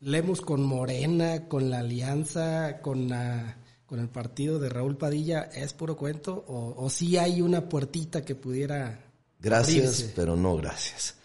Lemus 0.00 0.40
con 0.40 0.64
Morena, 0.64 1.48
con 1.48 1.68
la 1.68 1.80
alianza, 1.80 2.80
con 2.80 3.10
la, 3.10 3.58
con 3.84 4.00
el 4.00 4.08
partido 4.08 4.58
de 4.58 4.70
Raúl 4.70 4.96
Padilla, 4.96 5.42
¿es 5.54 5.74
puro 5.74 5.98
cuento? 5.98 6.46
¿O, 6.48 6.82
o 6.82 6.88
sí 6.88 7.18
hay 7.18 7.42
una 7.42 7.68
puertita 7.68 8.24
que 8.24 8.34
pudiera 8.34 9.04
Gracias, 9.38 9.76
abrirse? 10.00 10.12
pero 10.16 10.34
no 10.34 10.56
gracias. 10.56 11.16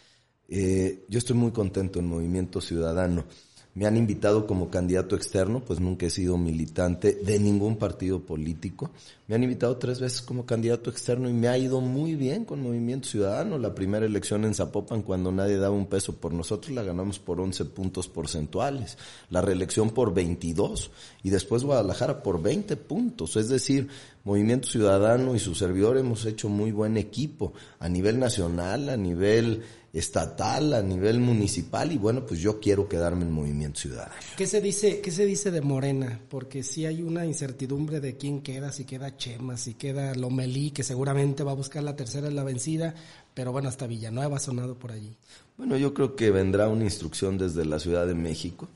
Eh, 0.50 1.06
yo 1.08 1.18
estoy 1.18 1.38
muy 1.38 1.52
contento 1.52 2.00
en 2.00 2.08
Movimiento 2.08 2.60
Ciudadano. 2.60 3.24
Me 3.74 3.86
han 3.86 3.96
invitado 3.96 4.48
como 4.48 4.70
candidato 4.70 5.16
externo, 5.16 5.62
pues 5.62 5.80
nunca 5.80 6.06
he 6.06 6.10
sido 6.10 6.38
militante 6.38 7.14
de 7.14 7.40
ningún 7.40 7.78
partido 7.78 8.20
político. 8.20 8.92
Me 9.28 9.36
han 9.36 9.44
invitado 9.44 9.78
tres 9.78 10.02
veces 10.02 10.22
como 10.22 10.46
candidato 10.46 10.90
externo 10.90 11.30
y 11.30 11.34
me 11.34 11.48
ha 11.48 11.58
ido 11.58 11.80
muy 11.80 12.16
bien 12.16 12.44
con 12.44 12.62
Movimiento 12.62 13.08
Ciudadano. 13.08 13.58
La 13.58 13.74
primera 13.74 14.06
elección 14.06 14.44
en 14.44 14.56
Zapopan, 14.56 15.04
cuando 15.04 15.32
nadie 15.32 15.56
daba 15.56 15.74
un 15.74 15.86
peso 15.86 16.18
por 16.18 16.34
nosotros, 16.34 16.76
la 16.76 16.84
ganamos 16.84 17.20
por 17.20 17.40
11 17.40 17.64
puntos 17.64 18.10
porcentuales. 18.10 18.98
La 19.30 19.42
reelección 19.42 19.92
por 19.92 20.14
22 20.14 20.92
y 21.24 21.30
después 21.30 21.64
Guadalajara 21.64 22.24
por 22.24 22.42
20 22.42 22.76
puntos. 22.76 23.38
Es 23.38 23.48
decir, 23.48 23.88
Movimiento 24.26 24.68
Ciudadano 24.68 25.34
y 25.34 25.40
su 25.40 25.56
servidor 25.56 25.98
hemos 25.98 26.26
hecho 26.26 26.50
muy 26.50 26.74
buen 26.74 26.98
equipo 26.98 27.54
a 27.80 27.88
nivel 27.88 28.20
nacional, 28.20 28.90
a 28.90 28.98
nivel 28.98 29.64
estatal, 29.94 30.74
a 30.74 30.82
nivel 30.82 31.20
municipal 31.20 31.92
y 31.92 31.98
bueno, 31.98 32.26
pues 32.26 32.40
yo 32.40 32.60
quiero 32.60 32.88
quedarme 32.88 33.26
en 33.26 33.32
Movimiento 33.32 33.80
Ciudadano. 33.80 34.14
¿Qué 34.38 34.48
se 34.48 34.62
dice, 34.62 35.02
qué 35.02 35.12
se 35.12 35.26
dice 35.26 35.52
de 35.52 35.62
Morena? 35.62 36.20
Porque 36.30 36.64
sí 36.64 36.86
hay 36.86 37.02
una 37.02 37.26
incertidumbre 37.26 38.00
de 38.00 38.16
quién 38.16 38.42
queda, 38.42 38.72
si 38.72 38.86
queda 38.86 39.18
Chema, 39.18 39.58
si 39.58 39.74
queda 39.74 40.16
Lomelí, 40.16 40.72
que 40.72 40.84
seguramente 40.84 41.44
va 41.44 41.52
a 41.52 41.56
buscar 41.56 41.84
la 41.84 41.96
tercera 41.96 42.28
en 42.28 42.36
la 42.36 42.44
vencida, 42.44 42.96
pero 43.34 43.52
bueno, 43.52 43.68
hasta 43.68 43.88
Villanueva 43.88 44.38
ha 44.38 44.40
sonado 44.40 44.76
por 44.76 44.92
allí. 44.92 45.16
Bueno, 45.58 45.78
yo 45.78 45.94
creo 45.94 46.16
que 46.16 46.32
vendrá 46.32 46.70
una 46.70 46.86
instrucción 46.86 47.38
desde 47.38 47.66
la 47.66 47.80
Ciudad 47.80 48.08
de 48.08 48.16
México. 48.16 48.68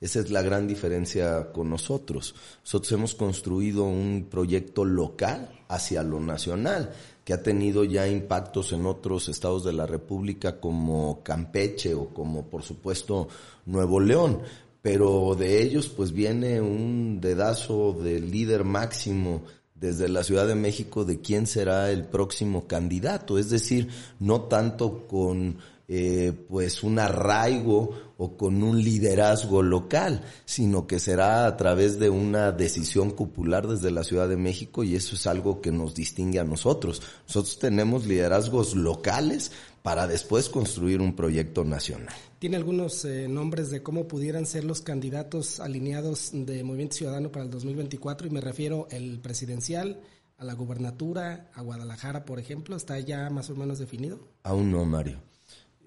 Esa 0.00 0.20
es 0.20 0.30
la 0.30 0.42
gran 0.42 0.66
diferencia 0.66 1.52
con 1.52 1.70
nosotros. 1.70 2.34
Nosotros 2.62 2.92
hemos 2.92 3.14
construido 3.14 3.84
un 3.84 4.26
proyecto 4.30 4.84
local 4.84 5.48
hacia 5.68 6.02
lo 6.02 6.20
nacional, 6.20 6.92
que 7.24 7.32
ha 7.32 7.42
tenido 7.42 7.84
ya 7.84 8.06
impactos 8.06 8.72
en 8.72 8.86
otros 8.86 9.28
estados 9.28 9.64
de 9.64 9.72
la 9.72 9.86
República 9.86 10.60
como 10.60 11.22
Campeche 11.22 11.94
o 11.94 12.08
como 12.08 12.44
por 12.50 12.62
supuesto 12.62 13.28
Nuevo 13.66 13.98
León. 13.98 14.40
Pero 14.82 15.34
de 15.34 15.62
ellos 15.62 15.88
pues 15.88 16.12
viene 16.12 16.60
un 16.60 17.20
dedazo 17.20 17.94
del 17.94 18.30
líder 18.30 18.64
máximo 18.64 19.42
desde 19.74 20.08
la 20.08 20.22
Ciudad 20.22 20.46
de 20.46 20.54
México 20.54 21.04
de 21.06 21.20
quién 21.20 21.46
será 21.46 21.90
el 21.90 22.04
próximo 22.04 22.66
candidato. 22.66 23.38
Es 23.38 23.48
decir, 23.48 23.88
no 24.20 24.42
tanto 24.42 25.06
con 25.08 25.56
eh, 25.88 26.32
pues 26.48 26.82
un 26.82 26.98
arraigo 26.98 28.13
o 28.16 28.36
con 28.36 28.62
un 28.62 28.82
liderazgo 28.82 29.62
local, 29.62 30.22
sino 30.44 30.86
que 30.86 31.00
será 31.00 31.46
a 31.46 31.56
través 31.56 31.98
de 31.98 32.10
una 32.10 32.52
decisión 32.52 33.12
popular 33.12 33.66
desde 33.66 33.90
la 33.90 34.04
Ciudad 34.04 34.28
de 34.28 34.36
México 34.36 34.84
y 34.84 34.94
eso 34.94 35.16
es 35.16 35.26
algo 35.26 35.60
que 35.60 35.72
nos 35.72 35.94
distingue 35.94 36.38
a 36.38 36.44
nosotros. 36.44 37.02
Nosotros 37.26 37.58
tenemos 37.58 38.06
liderazgos 38.06 38.74
locales 38.74 39.52
para 39.82 40.06
después 40.06 40.48
construir 40.48 41.00
un 41.00 41.14
proyecto 41.14 41.64
nacional. 41.64 42.14
¿Tiene 42.38 42.56
algunos 42.56 43.04
eh, 43.04 43.28
nombres 43.28 43.70
de 43.70 43.82
cómo 43.82 44.08
pudieran 44.08 44.46
ser 44.46 44.64
los 44.64 44.80
candidatos 44.80 45.60
alineados 45.60 46.30
de 46.32 46.64
Movimiento 46.64 46.96
Ciudadano 46.96 47.30
para 47.30 47.44
el 47.44 47.50
2024? 47.50 48.26
Y 48.26 48.30
me 48.30 48.40
refiero 48.40 48.86
el 48.90 49.20
presidencial, 49.20 50.00
a 50.38 50.44
la 50.44 50.54
gubernatura, 50.54 51.50
a 51.54 51.62
Guadalajara, 51.62 52.24
por 52.24 52.38
ejemplo. 52.38 52.76
¿Está 52.76 52.98
ya 53.00 53.30
más 53.30 53.50
o 53.50 53.56
menos 53.56 53.78
definido? 53.78 54.20
Aún 54.42 54.70
no, 54.70 54.84
Mario. 54.84 55.18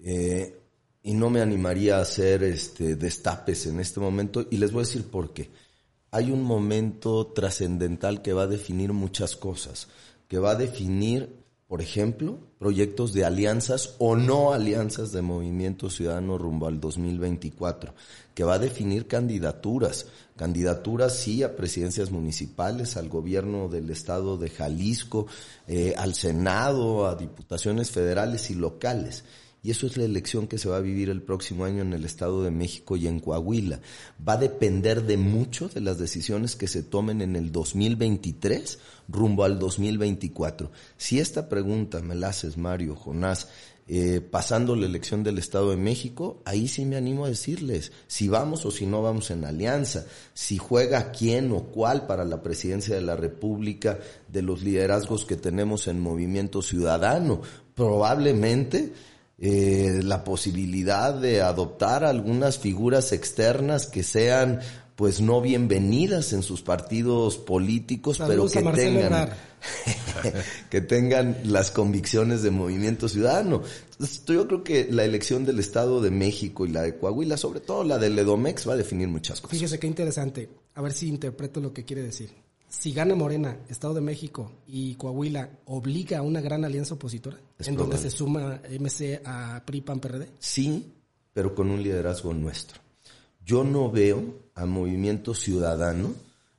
Eh, 0.02 0.56
y 1.08 1.14
no 1.14 1.30
me 1.30 1.40
animaría 1.40 1.96
a 1.96 2.02
hacer 2.02 2.42
este, 2.42 2.94
destapes 2.94 3.64
en 3.64 3.80
este 3.80 3.98
momento 3.98 4.46
y 4.50 4.58
les 4.58 4.72
voy 4.72 4.82
a 4.82 4.86
decir 4.86 5.04
por 5.04 5.32
qué. 5.32 5.48
Hay 6.10 6.30
un 6.30 6.42
momento 6.42 7.28
trascendental 7.28 8.20
que 8.20 8.34
va 8.34 8.42
a 8.42 8.46
definir 8.46 8.92
muchas 8.92 9.34
cosas, 9.34 9.88
que 10.28 10.38
va 10.38 10.50
a 10.50 10.54
definir, 10.54 11.34
por 11.66 11.80
ejemplo, 11.80 12.38
proyectos 12.58 13.14
de 13.14 13.24
alianzas 13.24 13.94
o 13.96 14.16
no 14.16 14.52
alianzas 14.52 15.10
de 15.10 15.22
Movimiento 15.22 15.88
Ciudadano 15.88 16.36
rumbo 16.36 16.66
al 16.66 16.78
2024, 16.78 17.94
que 18.34 18.44
va 18.44 18.54
a 18.54 18.58
definir 18.58 19.06
candidaturas, 19.06 20.08
candidaturas 20.36 21.16
sí 21.16 21.42
a 21.42 21.56
presidencias 21.56 22.10
municipales, 22.10 22.98
al 22.98 23.08
gobierno 23.08 23.70
del 23.70 23.88
estado 23.88 24.36
de 24.36 24.50
Jalisco, 24.50 25.26
eh, 25.68 25.94
al 25.96 26.12
Senado, 26.14 27.06
a 27.06 27.14
diputaciones 27.14 27.90
federales 27.90 28.50
y 28.50 28.56
locales. 28.56 29.24
Y 29.62 29.70
eso 29.72 29.86
es 29.86 29.96
la 29.96 30.04
elección 30.04 30.46
que 30.46 30.58
se 30.58 30.68
va 30.68 30.76
a 30.76 30.80
vivir 30.80 31.10
el 31.10 31.22
próximo 31.22 31.64
año 31.64 31.82
en 31.82 31.92
el 31.92 32.04
Estado 32.04 32.42
de 32.42 32.50
México 32.50 32.96
y 32.96 33.06
en 33.06 33.18
Coahuila. 33.18 33.80
Va 34.26 34.34
a 34.34 34.38
depender 34.38 35.02
de 35.02 35.16
mucho 35.16 35.68
de 35.68 35.80
las 35.80 35.98
decisiones 35.98 36.54
que 36.54 36.68
se 36.68 36.82
tomen 36.82 37.22
en 37.22 37.34
el 37.34 37.50
2023 37.50 38.78
rumbo 39.08 39.44
al 39.44 39.58
2024. 39.58 40.70
Si 40.96 41.18
esta 41.18 41.48
pregunta 41.48 42.00
me 42.00 42.14
la 42.14 42.28
haces, 42.28 42.56
Mario, 42.56 42.94
Jonás, 42.94 43.48
eh, 43.90 44.20
pasando 44.20 44.76
la 44.76 44.84
elección 44.84 45.24
del 45.24 45.38
Estado 45.38 45.70
de 45.70 45.78
México, 45.78 46.42
ahí 46.44 46.68
sí 46.68 46.84
me 46.84 46.96
animo 46.96 47.24
a 47.24 47.30
decirles 47.30 47.90
si 48.06 48.28
vamos 48.28 48.66
o 48.66 48.70
si 48.70 48.84
no 48.84 49.02
vamos 49.02 49.30
en 49.30 49.46
alianza, 49.46 50.04
si 50.34 50.58
juega 50.58 51.10
quién 51.10 51.50
o 51.52 51.64
cuál 51.64 52.06
para 52.06 52.26
la 52.26 52.42
presidencia 52.42 52.94
de 52.94 53.00
la 53.00 53.16
República 53.16 53.98
de 54.30 54.42
los 54.42 54.62
liderazgos 54.62 55.24
que 55.24 55.36
tenemos 55.36 55.88
en 55.88 56.00
Movimiento 56.00 56.60
Ciudadano. 56.60 57.40
Probablemente 57.74 58.92
eh, 59.40 60.00
la 60.02 60.24
posibilidad 60.24 61.14
de 61.14 61.42
adoptar 61.42 62.04
algunas 62.04 62.58
figuras 62.58 63.12
externas 63.12 63.86
que 63.86 64.02
sean 64.02 64.60
pues 64.96 65.20
no 65.20 65.40
bienvenidas 65.40 66.32
en 66.32 66.42
sus 66.42 66.62
partidos 66.62 67.38
políticos, 67.38 68.20
pero 68.26 68.48
que 68.48 68.60
tengan 68.60 69.30
que 70.70 70.80
tengan 70.80 71.36
las 71.44 71.70
convicciones 71.70 72.42
de 72.42 72.50
Movimiento 72.50 73.08
Ciudadano. 73.08 73.62
Entonces, 73.92 74.24
yo 74.26 74.48
creo 74.48 74.64
que 74.64 74.88
la 74.90 75.04
elección 75.04 75.44
del 75.44 75.60
Estado 75.60 76.00
de 76.00 76.10
México 76.10 76.66
y 76.66 76.70
la 76.70 76.82
de 76.82 76.96
Coahuila, 76.96 77.36
sobre 77.36 77.60
todo 77.60 77.84
la 77.84 77.98
del 77.98 78.18
Edomex, 78.18 78.68
va 78.68 78.72
a 78.72 78.76
definir 78.76 79.06
muchas 79.06 79.40
cosas. 79.40 79.56
Fíjese 79.56 79.78
qué 79.78 79.86
interesante. 79.86 80.48
A 80.74 80.82
ver 80.82 80.92
si 80.92 81.06
interpreto 81.06 81.60
lo 81.60 81.72
que 81.72 81.84
quiere 81.84 82.02
decir 82.02 82.47
si 82.68 82.92
gana 82.92 83.14
Morena, 83.14 83.56
Estado 83.68 83.94
de 83.94 84.00
México 84.00 84.52
y 84.66 84.94
Coahuila, 84.94 85.50
obliga 85.66 86.18
a 86.18 86.22
una 86.22 86.40
gran 86.40 86.64
alianza 86.64 86.94
opositora 86.94 87.38
en 87.58 87.76
donde 87.76 87.98
se 87.98 88.10
suma 88.10 88.60
MC 88.68 89.20
a 89.24 89.62
PRI, 89.64 89.80
PAN, 89.80 90.00
PRD? 90.00 90.28
Sí, 90.38 90.92
pero 91.32 91.54
con 91.54 91.70
un 91.70 91.82
liderazgo 91.82 92.32
nuestro. 92.34 92.80
Yo 93.44 93.64
no 93.64 93.90
veo 93.90 94.50
a 94.54 94.66
Movimiento 94.66 95.34
Ciudadano 95.34 96.12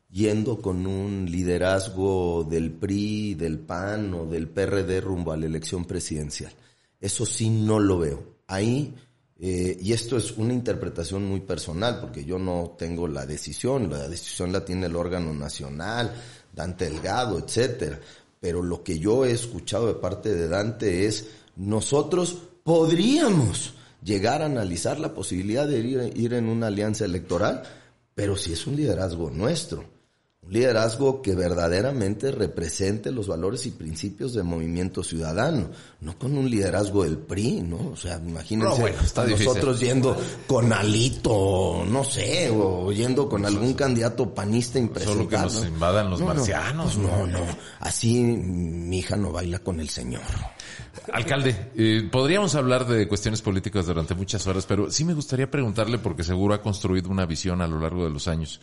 yendo 0.09 0.61
con 0.61 0.87
un 0.87 1.27
liderazgo 1.29 2.43
del 2.43 2.71
PRI, 2.71 3.35
del 3.35 3.59
PAN 3.59 4.13
o 4.15 4.25
del 4.25 4.47
PRD 4.47 5.01
rumbo 5.01 5.31
a 5.31 5.37
la 5.37 5.45
elección 5.45 5.85
presidencial. 5.85 6.51
Eso 6.99 7.25
sí 7.25 7.49
no 7.49 7.79
lo 7.79 7.99
veo. 7.99 8.23
Ahí 8.47 8.95
eh, 9.41 9.77
y 9.79 9.93
esto 9.93 10.17
es 10.17 10.31
una 10.37 10.53
interpretación 10.53 11.25
muy 11.25 11.39
personal, 11.39 11.99
porque 12.01 12.25
yo 12.25 12.37
no 12.37 12.75
tengo 12.77 13.07
la 13.07 13.25
decisión, 13.25 13.89
la 13.89 14.07
decisión 14.09 14.51
la 14.51 14.65
tiene 14.65 14.87
el 14.87 14.95
órgano 14.95 15.33
nacional, 15.33 16.13
Dante 16.53 16.89
Delgado, 16.89 17.39
etcétera. 17.39 17.99
Pero 18.39 18.61
lo 18.61 18.83
que 18.83 18.99
yo 18.99 19.25
he 19.25 19.31
escuchado 19.31 19.87
de 19.87 19.93
parte 19.93 20.33
de 20.33 20.47
Dante 20.47 21.05
es, 21.05 21.27
nosotros 21.55 22.37
podríamos 22.63 23.73
llegar 24.03 24.41
a 24.41 24.45
analizar 24.45 24.99
la 24.99 25.13
posibilidad 25.13 25.67
de 25.67 25.79
ir, 25.79 26.13
ir 26.15 26.33
en 26.33 26.47
una 26.47 26.67
alianza 26.67 27.05
electoral, 27.05 27.63
pero 28.13 28.35
si 28.35 28.53
es 28.53 28.67
un 28.67 28.75
liderazgo 28.75 29.29
nuestro 29.29 29.98
un 30.49 30.53
liderazgo 30.53 31.21
que 31.21 31.35
verdaderamente 31.35 32.31
represente 32.31 33.11
los 33.11 33.27
valores 33.27 33.65
y 33.67 33.71
principios 33.71 34.33
del 34.33 34.45
movimiento 34.45 35.03
ciudadano, 35.03 35.69
no 36.01 36.17
con 36.17 36.35
un 36.37 36.49
liderazgo 36.49 37.03
del 37.03 37.17
PRI, 37.17 37.61
¿no? 37.61 37.91
O 37.91 37.95
sea, 37.95 38.17
imagínense 38.17 38.95
nosotros 39.29 39.79
yendo 39.79 40.17
con 40.47 40.73
Alito, 40.73 41.85
no 41.87 42.03
sé, 42.03 42.49
o 42.49 42.91
yendo 42.91 43.29
con 43.29 43.45
algún 43.45 43.73
candidato 43.73 44.33
panista 44.33 44.79
impresionante. 44.79 45.35
Solo 45.35 45.47
que 45.49 45.55
nos 45.55 45.65
invadan 45.65 46.09
los 46.09 46.21
marcianos. 46.21 46.97
No, 46.97 47.09
pues 47.09 47.31
no, 47.31 47.39
no, 47.39 47.45
así 47.79 48.19
mi 48.19 48.99
hija 48.99 49.15
no 49.15 49.31
baila 49.31 49.59
con 49.59 49.79
el 49.79 49.89
señor. 49.89 50.21
Alcalde, 51.13 51.71
eh, 51.75 52.09
podríamos 52.11 52.55
hablar 52.55 52.87
de 52.87 53.07
cuestiones 53.07 53.41
políticas 53.41 53.85
durante 53.85 54.15
muchas 54.15 54.45
horas, 54.47 54.65
pero 54.65 54.89
sí 54.89 55.05
me 55.05 55.13
gustaría 55.13 55.49
preguntarle, 55.49 55.99
porque 55.99 56.23
seguro 56.23 56.55
ha 56.55 56.61
construido 56.61 57.09
una 57.09 57.25
visión 57.25 57.61
a 57.61 57.67
lo 57.67 57.79
largo 57.79 58.03
de 58.03 58.09
los 58.09 58.27
años. 58.27 58.59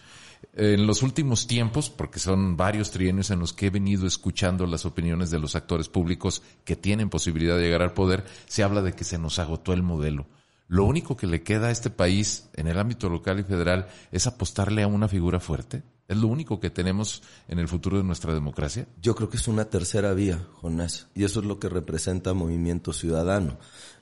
En 0.54 0.86
los 0.86 1.02
últimos 1.02 1.46
tiempos, 1.46 1.90
porque 1.90 2.18
son 2.18 2.56
varios 2.56 2.90
trienios 2.90 3.30
en 3.30 3.40
los 3.40 3.52
que 3.52 3.66
he 3.66 3.70
venido 3.70 4.06
escuchando 4.06 4.66
las 4.66 4.86
opiniones 4.86 5.30
de 5.30 5.38
los 5.38 5.54
actores 5.54 5.88
públicos 5.88 6.42
que 6.64 6.76
tienen 6.76 7.10
posibilidad 7.10 7.56
de 7.56 7.64
llegar 7.64 7.82
al 7.82 7.92
poder, 7.92 8.24
se 8.46 8.62
habla 8.62 8.82
de 8.82 8.94
que 8.94 9.04
se 9.04 9.18
nos 9.18 9.38
agotó 9.38 9.72
el 9.72 9.82
modelo. 9.82 10.26
Lo 10.68 10.84
único 10.84 11.16
que 11.16 11.26
le 11.26 11.42
queda 11.42 11.68
a 11.68 11.70
este 11.70 11.90
país 11.90 12.48
en 12.54 12.66
el 12.66 12.78
ámbito 12.78 13.08
local 13.08 13.38
y 13.38 13.44
federal 13.44 13.86
es 14.10 14.26
apostarle 14.26 14.82
a 14.82 14.88
una 14.88 15.08
figura 15.08 15.38
fuerte. 15.38 15.82
¿Es 16.08 16.16
lo 16.16 16.28
único 16.28 16.58
que 16.60 16.70
tenemos 16.70 17.22
en 17.48 17.58
el 17.58 17.68
futuro 17.68 17.98
de 17.98 18.04
nuestra 18.04 18.32
democracia? 18.32 18.86
Yo 19.00 19.14
creo 19.14 19.28
que 19.28 19.36
es 19.36 19.48
una 19.48 19.66
tercera 19.66 20.12
vía, 20.14 20.46
Jonás, 20.54 21.08
y 21.14 21.24
eso 21.24 21.40
es 21.40 21.46
lo 21.46 21.58
que 21.58 21.68
representa 21.68 22.32
Movimiento 22.32 22.92
Ciudadano. 22.92 23.58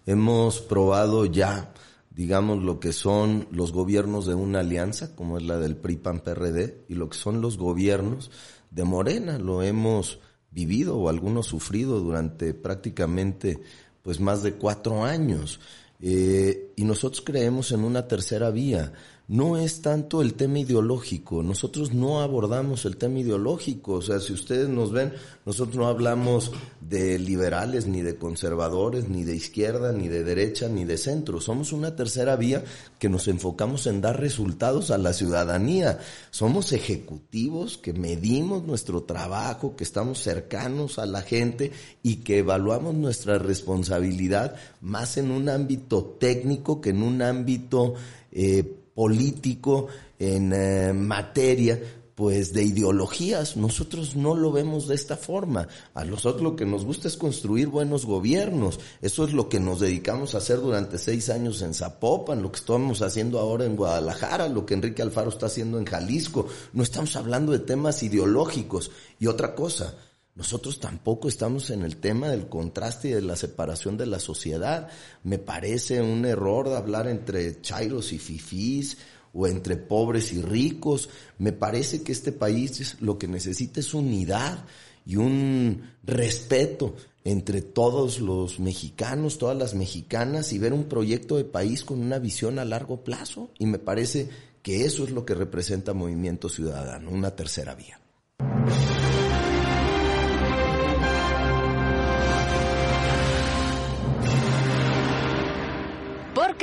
Hemos 0.07 0.61
probado 0.61 1.27
ya 1.27 1.73
digamos, 2.15 2.63
lo 2.63 2.79
que 2.79 2.93
son 2.93 3.49
los 3.51 3.73
gobiernos 3.73 4.27
de 4.27 4.35
una 4.35 4.61
alianza, 4.61 5.15
como 5.17 5.37
es 5.37 5.45
la 5.45 5.59
del 5.59 5.77
PRI-PAN-PRD, 5.77 6.85
y 6.89 6.95
lo 6.95 7.09
que 7.09 7.19
son 7.19 7.41
los 7.41 7.59
gobiernos 7.59 8.31
de 8.71 8.85
Morena. 8.85 9.39
Lo 9.39 9.63
hemos 9.63 10.21
vivido 10.51 10.97
o 10.97 11.09
algunos 11.09 11.47
sufrido 11.47 12.01
durante 12.01 12.55
prácticamente 12.55 13.61
pues 14.03 14.21
más 14.21 14.43
de 14.43 14.55
cuatro 14.55 15.05
años. 15.05 15.59
Eh, 16.01 16.73
y 16.77 16.85
nosotros 16.85 17.23
creemos 17.25 17.73
en 17.73 17.83
una 17.83 18.07
tercera 18.07 18.51
vía 18.51 18.93
no 19.27 19.57
es 19.57 19.81
tanto 19.81 20.21
el 20.21 20.35
tema 20.35 20.59
ideológico. 20.59 21.43
Nosotros 21.43 21.95
no 21.95 22.21
abordamos 22.21 22.85
el 22.85 22.99
tema 22.99 23.21
ideológico. 23.21 23.95
O 23.95 24.03
sea, 24.03 24.21
si 24.21 24.35
ustedes 24.35 24.69
nos 24.69 24.93
ven, 24.93 25.15
nosotros 25.47 25.77
no 25.77 25.87
hablamos 25.87 26.53
de 26.83 27.19
liberales, 27.19 27.87
ni 27.87 28.03
de 28.03 28.17
conservadores, 28.17 29.09
ni 29.09 29.25
de 29.25 29.35
izquierda, 29.35 29.93
ni 29.93 30.09
de 30.09 30.25
derecha, 30.25 30.69
ni 30.69 30.85
de 30.85 30.99
centro. 30.99 31.41
Somos 31.41 31.73
una 31.73 31.97
tercera 31.97 32.37
vía 32.37 32.65
que 32.99 33.09
nos 33.09 33.27
enfocamos 33.27 33.87
en 33.87 34.03
dar 34.03 34.21
resultados 34.21 34.91
a 34.91 34.99
la 34.99 35.15
ciudadanía. 35.15 36.01
Somos 36.31 36.73
ejecutivos 36.73 37.79
que 37.79 37.95
medimos 37.95 38.65
nuestro 38.65 39.05
trabajo, 39.05 39.75
que 39.75 39.85
estamos 39.85 40.19
cercanos 40.19 40.99
a 40.99 41.07
la 41.07 41.23
gente 41.23 41.73
y 42.03 42.17
que 42.17 42.39
evaluamos 42.41 42.95
nuestra 42.95 43.39
responsabilidad 43.39 44.57
más 44.83 45.17
en 45.17 45.31
un 45.31 45.49
ámbito 45.49 46.17
técnico 46.21 46.83
que 46.83 46.91
en 46.91 47.03
un 47.03 47.23
ámbito 47.23 47.95
eh, 48.31 48.84
político, 48.95 49.89
en 50.19 50.53
eh, 50.55 50.93
materia 50.93 51.81
pues 52.15 52.53
de 52.53 52.63
ideologías. 52.63 53.57
Nosotros 53.57 54.15
no 54.17 54.35
lo 54.35 54.53
vemos 54.53 54.87
de 54.87 54.95
esta 54.95 55.17
forma. 55.17 55.67
A 55.95 56.05
nosotros 56.05 56.43
lo 56.43 56.57
que 56.57 56.65
nos 56.65 56.85
gusta 56.85 57.09
es 57.09 57.17
construir 57.17 57.69
buenos 57.69 58.07
gobiernos. 58.07 58.79
Eso 59.03 59.25
es 59.25 59.33
lo 59.33 59.49
que 59.49 59.61
nos 59.61 59.81
dedicamos 59.81 60.35
a 60.35 60.39
hacer 60.39 60.61
durante 60.61 60.99
seis 60.99 61.29
años 61.29 61.61
en 61.63 61.75
Zapopan, 61.75 62.43
lo 62.43 62.53
que 62.53 62.59
estamos 62.61 63.03
haciendo 63.03 63.41
ahora 63.41 63.65
en 63.65 63.77
Guadalajara, 63.77 64.49
lo 64.49 64.65
que 64.65 64.75
Enrique 64.75 65.03
Alfaro 65.03 65.31
está 65.31 65.47
haciendo 65.47 65.79
en 65.79 65.87
Jalisco. 65.87 66.47
No 66.73 66.83
estamos 66.83 67.17
hablando 67.17 67.53
de 67.53 67.59
temas 67.59 68.03
ideológicos. 68.03 68.91
Y 69.19 69.27
otra 69.27 69.55
cosa, 69.55 69.95
nosotros 70.35 70.81
tampoco 70.81 71.29
estamos 71.29 71.71
en 71.71 71.83
el 71.83 71.99
tema 71.99 72.29
del 72.29 72.49
contraste 72.49 73.09
y 73.09 73.13
de 73.13 73.23
la 73.23 73.37
separación 73.37 73.97
de 73.97 74.07
la 74.07 74.19
sociedad. 74.19 74.89
Me 75.23 75.39
parece 75.39 76.03
un 76.03 76.25
error 76.25 76.69
hablar 76.71 77.07
entre 77.07 77.61
chairos 77.61 78.13
y 78.13 78.19
fifís 78.19 78.99
o 79.33 79.47
entre 79.47 79.77
pobres 79.77 80.33
y 80.33 80.43
ricos. 80.43 81.09
Me 81.39 81.53
parece 81.53 82.03
que 82.03 82.11
este 82.11 82.33
país 82.33 82.97
lo 83.01 83.17
que 83.17 83.29
necesita 83.29 83.79
es 83.79 83.95
unidad 83.95 84.65
y 85.07 85.17
un 85.17 85.83
respeto 86.03 86.97
entre 87.23 87.63
todos 87.63 88.19
los 88.21 88.59
mexicanos, 88.59 89.39
todas 89.39 89.57
las 89.57 89.75
mexicanas 89.75 90.53
y 90.53 90.59
ver 90.59 90.73
un 90.73 90.85
proyecto 90.85 91.37
de 91.37 91.45
país 91.45 91.85
con 91.85 92.01
una 92.01 92.19
visión 92.19 92.59
a 92.59 92.65
largo 92.65 93.05
plazo. 93.05 93.51
Y 93.59 93.67
me 93.67 93.79
parece 93.79 94.29
que 94.63 94.85
eso 94.85 95.05
es 95.05 95.11
lo 95.11 95.25
que 95.25 95.35
representa 95.35 95.95
Movimiento 95.95 96.49
Ciudadano, 96.49 97.11
una 97.11 97.37
tercera 97.37 97.77
vía. 97.77 98.01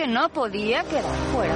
Que 0.02 0.08
no 0.08 0.30
podía 0.30 0.84
quedar 0.86 1.16
fuera. 1.32 1.54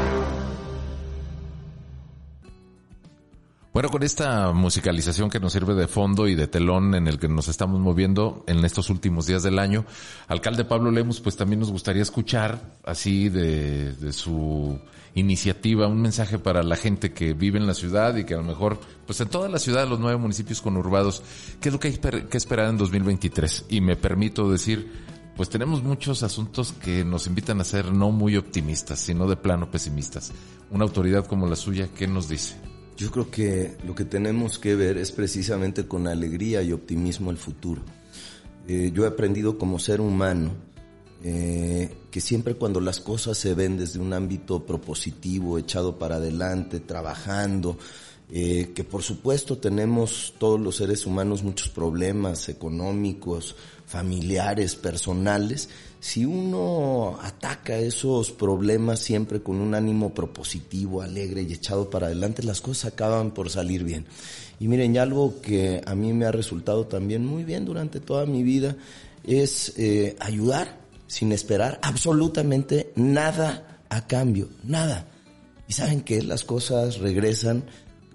Bueno, 3.74 3.90
con 3.90 4.04
esta 4.04 4.52
musicalización 4.52 5.32
que 5.32 5.40
nos 5.40 5.52
sirve 5.52 5.74
de 5.74 5.88
fondo 5.88 6.28
y 6.28 6.36
de 6.36 6.46
telón 6.46 6.94
en 6.94 7.08
el 7.08 7.18
que 7.18 7.28
nos 7.28 7.48
estamos 7.48 7.80
moviendo 7.80 8.44
en 8.46 8.64
estos 8.64 8.92
últimos 8.92 9.26
días 9.26 9.42
del 9.42 9.58
año, 9.58 9.84
alcalde 10.28 10.64
Pablo 10.64 10.92
Lemos, 10.92 11.22
pues 11.22 11.36
también 11.36 11.60
nos 11.60 11.72
gustaría 11.72 12.04
escuchar 12.04 12.62
así 12.86 13.30
de, 13.30 14.14
su 14.14 14.80
iniciativa, 15.16 15.88
un 15.88 16.04
mensaje 16.04 16.38
para 16.38 16.62
la 16.62 16.76
gente 16.76 17.14
que 17.14 17.34
vive 17.34 17.58
en 17.58 17.66
la 17.66 17.74
ciudad 17.74 18.16
y 18.16 18.26
que 18.26 18.36
a 18.36 18.38
lo 18.38 18.44
mejor, 18.44 18.80
pues 19.08 19.20
en 19.22 19.28
toda 19.28 19.50
la 19.50 19.58
ciudad, 19.58 19.90
los 19.90 20.00
nueve 20.00 20.20
municipios 20.20 20.62
conurbados, 20.62 21.24
¿qué 21.60 21.70
es 21.70 21.74
lo 21.74 21.80
que 21.80 22.00
que 22.00 22.38
esperar 22.38 22.70
en 22.70 22.78
2023? 22.78 23.66
Y 23.70 23.82
me 23.82 23.96
permito 23.96 24.52
decir, 24.52 25.05
pues 25.36 25.50
tenemos 25.50 25.84
muchos 25.84 26.24
asuntos 26.24 26.74
que 26.74 27.04
nos 27.04 27.28
invitan 27.28 27.60
a 27.60 27.66
ser 27.66 27.92
no 27.92 28.12
muy 28.12 28.38
optimistas, 28.38 29.00
sino 29.00 29.28
de 29.28 29.36
plano 29.36 29.70
pesimistas. 29.70 30.32
Una 30.72 30.86
autoridad 30.86 31.26
como 31.26 31.48
la 31.48 31.56
suya, 31.56 31.90
¿qué 31.96 32.08
nos 32.08 32.30
dice? 32.30 32.56
Yo 32.98 33.12
creo 33.12 33.30
que 33.30 33.78
lo 33.86 33.94
que 33.94 34.06
tenemos 34.06 34.58
que 34.58 34.76
ver 34.76 34.98
es 34.98 35.12
precisamente 35.12 35.86
con 35.88 36.08
alegría 36.08 36.64
y 36.64 36.72
optimismo 36.72 37.32
el 37.32 37.38
futuro. 37.38 37.82
Eh, 38.68 38.92
yo 38.94 39.04
he 39.04 39.08
aprendido 39.08 39.58
como 39.58 39.78
ser 39.78 40.00
humano 40.00 40.52
eh, 41.24 41.90
que 42.12 42.22
siempre 42.22 42.56
cuando 42.56 42.80
las 42.80 43.00
cosas 43.00 43.38
se 43.38 43.54
ven 43.54 43.78
desde 43.78 44.00
un 44.00 44.14
ámbito 44.14 44.66
propositivo, 44.66 45.58
echado 45.58 45.98
para 45.98 46.16
adelante, 46.16 46.80
trabajando, 46.80 47.78
eh, 48.32 48.72
que 48.76 48.84
por 48.84 49.04
supuesto 49.04 49.58
tenemos 49.58 50.34
todos 50.38 50.60
los 50.60 50.78
seres 50.78 51.06
humanos 51.06 51.44
muchos 51.44 51.70
problemas 51.70 52.48
económicos, 52.48 53.56
familiares, 53.86 54.76
personales, 54.76 55.70
si 56.00 56.26
uno 56.26 57.18
ataca 57.22 57.78
esos 57.78 58.32
problemas 58.32 59.00
siempre 59.00 59.42
con 59.42 59.56
un 59.58 59.74
ánimo 59.74 60.14
propositivo, 60.14 61.02
alegre 61.02 61.44
y 61.44 61.54
echado 61.54 61.90
para 61.90 62.08
adelante, 62.08 62.44
las 62.44 62.62
cosas 62.62 62.94
acaban 62.94 63.32
por 63.32 63.50
salir 63.50 63.84
bien. 63.84 64.06
Y 64.60 64.68
miren, 64.68 64.98
algo 64.98 65.42
que 65.42 65.82
a 65.86 65.96
mí 65.96 66.14
me 66.14 66.26
ha 66.26 66.32
resultado 66.32 66.86
también 66.86 67.26
muy 67.26 67.44
bien 67.44 67.66
durante 67.66 68.00
toda 68.00 68.26
mi 68.26 68.44
vida 68.44 68.76
es 69.24 69.74
eh, 69.78 70.16
ayudar 70.20 70.78
sin 71.08 71.32
esperar 71.32 71.80
absolutamente 71.82 72.92
nada 72.96 73.82
a 73.90 74.08
cambio, 74.08 74.50
nada. 74.64 75.08
Y 75.68 75.74
saben 75.74 76.02
que 76.02 76.22
las 76.22 76.44
cosas 76.44 77.00
regresan 77.00 77.64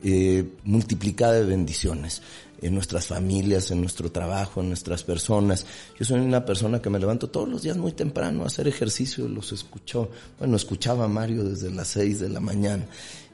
eh, 0.03 0.55
multiplicadas 0.65 1.41
de 1.41 1.47
bendiciones 1.47 2.23
en 2.63 2.75
nuestras 2.75 3.07
familias, 3.07 3.71
en 3.71 3.81
nuestro 3.81 4.11
trabajo, 4.13 4.61
en 4.61 4.69
nuestras 4.69 5.03
personas. 5.03 5.67
Yo 5.99 6.05
soy 6.05 6.21
una 6.21 6.45
persona 6.45 6.81
que 6.81 6.91
me 6.91 6.99
levanto 6.99 7.31
todos 7.31 7.49
los 7.49 7.63
días 7.63 7.77
muy 7.77 7.93
temprano 7.93 8.45
a 8.45 8.47
hacer 8.47 8.69
ejercicio, 8.69 9.29
los 9.29 9.53
escucho, 9.53 10.11
bueno, 10.39 10.57
escuchaba 10.57 11.05
a 11.05 11.09
Mario 11.09 11.45
desde 11.45 11.71
las 11.71 11.89
seis 11.89 12.21
de 12.21 12.29
la 12.29 12.41
mañana. 12.41 12.87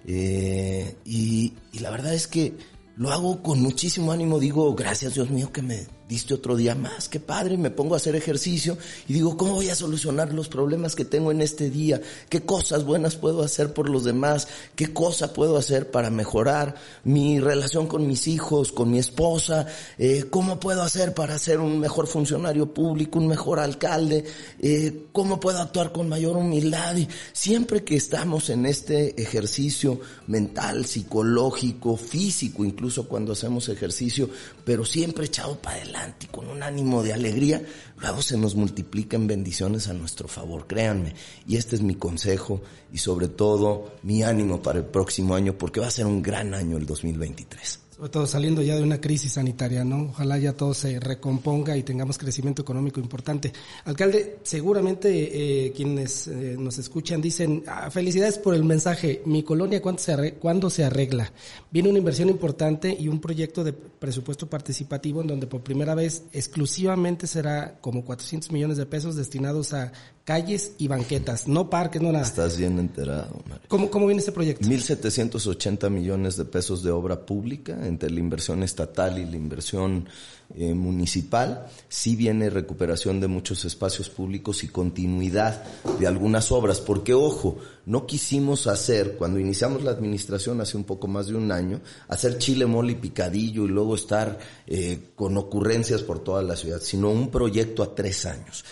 Eh, 0.07 0.97
y, 1.05 1.53
y 1.73 1.79
la 1.81 1.91
verdad 1.91 2.15
es 2.15 2.27
que 2.27 2.55
lo 2.97 3.11
hago 3.11 3.43
con 3.43 3.61
muchísimo 3.61 4.13
ánimo, 4.13 4.39
digo, 4.39 4.75
gracias 4.75 5.15
Dios 5.15 5.31
mío 5.31 5.53
que 5.53 5.63
me 5.63 5.87
diste 6.09 6.35
otro 6.35 6.57
día 6.57 6.75
más, 6.75 7.09
qué 7.09 7.19
padre, 7.19 7.57
me 7.57 7.71
pongo 7.71 7.95
a 7.95 7.97
hacer 7.97 8.15
ejercicio 8.15 8.79
y 9.09 9.15
digo, 9.15 9.37
¿cómo 9.37 9.55
voy 9.55 9.71
a 9.71 9.75
solucionar 9.75 10.33
los 10.33 10.49
problemas 10.49 10.95
que 10.95 11.05
tengo 11.05 11.33
en 11.33 11.41
este 11.41 11.69
día? 11.69 12.01
¿Qué 12.29 12.43
cosas 12.43 12.85
buenas 12.85 13.17
puedo 13.17 13.43
hacer 13.43 13.75
por 13.75 13.89
los 13.89 14.05
demás? 14.05 14.47
¿Qué 14.77 14.93
cosa 14.93 15.33
puedo 15.33 15.57
hacer 15.57 15.91
para 15.91 16.11
mejorar 16.11 16.77
mi 17.03 17.41
relación 17.41 17.89
con 17.89 18.07
mis 18.07 18.29
hijos, 18.29 18.71
con 18.71 18.91
mi 18.91 18.99
esposa? 18.99 19.67
Eh, 19.99 20.27
¿Cómo 20.31 20.61
puedo 20.61 20.83
hacer 20.83 21.13
para 21.13 21.39
ser 21.39 21.59
un 21.59 21.81
mejor 21.81 22.07
funcionario 22.07 22.73
público, 22.73 23.19
un 23.19 23.27
mejor 23.27 23.59
alcalde? 23.59 24.25
Eh, 24.61 25.07
¿Cómo 25.13 25.41
puedo 25.41 25.61
actuar 25.61 25.91
con 25.91 26.09
mayor 26.09 26.37
humildad? 26.37 26.97
Y 26.97 27.09
siempre 27.33 27.83
que 27.83 27.97
estamos 27.97 28.49
en 28.51 28.67
este 28.67 29.21
ejercicio 29.21 30.01
mental, 30.29 30.87
psicológico, 30.87 31.97
físico, 31.97 32.65
incluso 32.65 33.09
cuando 33.09 33.33
hacemos 33.33 33.69
ejercicio, 33.69 34.31
pero 34.65 34.85
siempre 34.85 35.27
echado 35.27 35.57
para 35.59 35.77
adelante, 35.77 35.96
con 36.31 36.49
un 36.49 36.63
ánimo 36.63 37.03
de 37.03 37.13
alegría, 37.13 37.63
luego 37.99 38.23
se 38.23 38.37
nos 38.37 38.55
multiplican 38.55 39.27
bendiciones 39.27 39.89
a 39.89 39.93
nuestro 39.93 40.29
favor, 40.29 40.67
créanme. 40.67 41.15
Y 41.47 41.57
este 41.57 41.77
es 41.77 41.83
mi 41.83 41.95
consejo 41.95 42.63
y 42.93 42.99
sobre 42.99 43.29
todo 43.29 43.95
mi 44.03 44.23
ánimo 44.23 44.63
para 44.63 44.79
el 44.79 44.85
próximo 44.85 45.35
año, 45.35 45.57
porque 45.57 45.81
va 45.81 45.87
a 45.87 45.91
ser 45.91 46.07
un 46.07 46.23
gran 46.23 46.55
año 46.55 46.77
el 46.77 46.87
2023 46.87 47.86
sobre 47.97 48.11
todo 48.11 48.27
saliendo 48.27 48.61
ya 48.61 48.77
de 48.77 48.83
una 48.83 49.01
crisis 49.01 49.33
sanitaria, 49.33 49.83
¿no? 49.83 50.11
Ojalá 50.11 50.37
ya 50.37 50.53
todo 50.53 50.75
se 50.75 51.01
recomponga 51.01 51.79
y 51.79 51.83
tengamos 51.83 52.19
crecimiento 52.19 52.61
económico 52.61 53.01
importante. 53.01 53.55
Alcalde, 53.87 54.39
seguramente 54.43 55.67
eh, 55.67 55.73
quienes 55.73 56.29
eh, 56.29 56.57
nos 56.59 56.77
escuchan 56.77 57.23
dicen, 57.23 57.65
ah, 57.67 57.91
felicidades 57.91 58.37
por 58.37 58.55
el 58.55 58.65
mensaje, 58.65 59.23
mi 59.25 59.43
colonia, 59.43 59.81
¿cuándo 59.81 60.03
se, 60.03 60.35
¿cuándo 60.35 60.69
se 60.69 60.85
arregla? 60.85 61.33
Viene 61.71 61.89
una 61.89 61.99
inversión 61.99 62.29
importante 62.29 62.95
y 62.99 63.09
un 63.09 63.19
proyecto 63.19 63.65
de 63.65 63.73
presupuesto 63.73 64.47
participativo 64.47 65.23
en 65.23 65.29
donde 65.29 65.47
por 65.47 65.63
primera 65.63 65.95
vez 65.95 66.25
exclusivamente 66.33 67.27
será 67.27 67.79
como 67.81 68.05
400 68.05 68.53
millones 68.53 68.77
de 68.77 68.85
pesos 68.85 69.17
destinados 69.17 69.73
a 69.73 69.93
calles 70.27 70.73
y 70.77 70.89
banquetas, 70.89 71.47
no 71.47 71.71
parques, 71.71 72.03
no 72.03 72.11
nada. 72.13 72.27
Estás 72.27 72.59
bien 72.59 72.79
enterado, 72.79 73.41
Mario. 73.49 73.65
¿Cómo, 73.69 73.91
¿Cómo 73.91 74.07
viene 74.07 74.19
este 74.19 74.33
proyecto? 74.33 74.67
1.780 74.69 75.89
millones 75.89 76.37
de 76.37 76.45
pesos 76.45 76.83
de 76.83 76.91
obra 76.91 77.25
pública 77.25 77.86
entre 77.87 78.11
la 78.11 78.21
inversión 78.21 78.63
estatal 78.63 79.19
y 79.19 79.25
la 79.25 79.37
inversión 79.37 80.09
eh, 80.55 80.75
municipal. 80.75 81.67
Sí 81.89 82.15
viene 82.15 82.51
recuperación 82.51 83.21
de 83.21 83.27
muchos 83.27 83.65
espacios 83.65 84.09
públicos 84.09 84.63
y 84.63 84.69
continuidad 84.69 85.65
de 85.99 86.07
algunas 86.07 86.53
obras, 86.53 86.81
porque 86.81 87.15
ojo, 87.15 87.59
no 87.85 88.07
quisimos 88.07 88.67
hacer, 88.67 89.17
cuando 89.17 89.41
iniciamos 89.41 89.83
la 89.83 89.91
administración 89.91 90.61
hace 90.61 90.77
un 90.77 90.85
poco 90.85 91.09
más 91.09 91.27
de 91.27 91.35
un 91.35 91.51
año, 91.51 91.81
hacer 92.09 92.39
chile, 92.39 92.67
mole 92.67 92.93
y 92.93 92.97
picadillo 92.97 93.65
y 93.65 93.69
luego 93.69 93.95
estar 93.95 94.39
eh, 94.67 95.11
con 95.15 95.37
ocurrencias 95.37 96.03
por 96.03 96.21
toda 96.21 96.43
la 96.43 96.57
ciudad, 96.57 96.81
sino 96.81 97.11
un 97.11 97.31
proyecto 97.31 97.83
a 97.83 97.95
tres 97.95 98.27
años. 98.27 98.65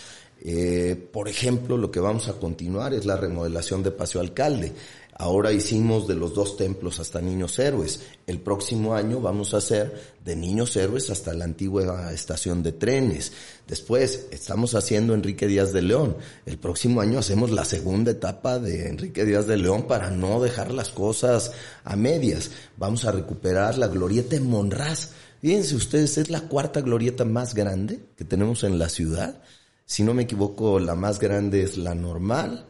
Eh, 0.47 1.09
por 1.11 1.27
ejemplo, 1.27 1.75
lo 1.75 1.89
que 1.89 1.99
vamos 1.99 2.27
a 2.27 2.33
continuar 2.33 2.93
es 2.93 3.05
la 3.05 3.17
remodelación 3.17 3.81
de 3.81 3.89
Paseo 3.89 4.21
Alcalde. 4.21 4.73
Ahora 5.17 5.53
hicimos 5.53 6.07
de 6.07 6.15
los 6.15 6.33
dos 6.33 6.57
templos 6.57 6.99
hasta 6.99 7.21
Niños 7.21 7.57
Héroes. 7.57 8.01
El 8.27 8.41
próximo 8.41 8.95
año 8.95 9.21
vamos 9.21 9.53
a 9.53 9.57
hacer 9.57 10.13
de 10.25 10.35
Niños 10.35 10.75
Héroes 10.75 11.09
hasta 11.09 11.33
la 11.33 11.45
antigua 11.45 12.11
estación 12.11 12.61
de 12.63 12.73
trenes. 12.73 13.31
Después 13.65 14.27
estamos 14.31 14.75
haciendo 14.75 15.13
Enrique 15.13 15.47
Díaz 15.47 15.71
de 15.71 15.83
León. 15.83 16.17
El 16.45 16.57
próximo 16.57 16.99
año 16.99 17.17
hacemos 17.17 17.51
la 17.51 17.63
segunda 17.63 18.11
etapa 18.11 18.59
de 18.59 18.89
Enrique 18.89 19.23
Díaz 19.23 19.47
de 19.47 19.55
León 19.55 19.87
para 19.87 20.11
no 20.11 20.41
dejar 20.41 20.71
las 20.71 20.89
cosas 20.89 21.53
a 21.85 21.95
medias. 21.95 22.51
Vamos 22.75 23.05
a 23.05 23.13
recuperar 23.13 23.77
la 23.77 23.87
glorieta 23.87 24.35
en 24.35 24.49
Monraz. 24.49 25.11
Fíjense 25.39 25.77
ustedes, 25.77 26.17
es 26.17 26.29
la 26.29 26.41
cuarta 26.41 26.81
glorieta 26.81 27.23
más 27.23 27.53
grande 27.53 28.01
que 28.17 28.25
tenemos 28.25 28.65
en 28.65 28.77
la 28.79 28.89
ciudad. 28.89 29.41
Si 29.85 30.03
no 30.03 30.13
me 30.13 30.23
equivoco, 30.23 30.77
la 30.79 30.95
más 30.95 31.19
grande 31.19 31.63
es 31.63 31.77
la 31.77 31.95
normal, 31.95 32.65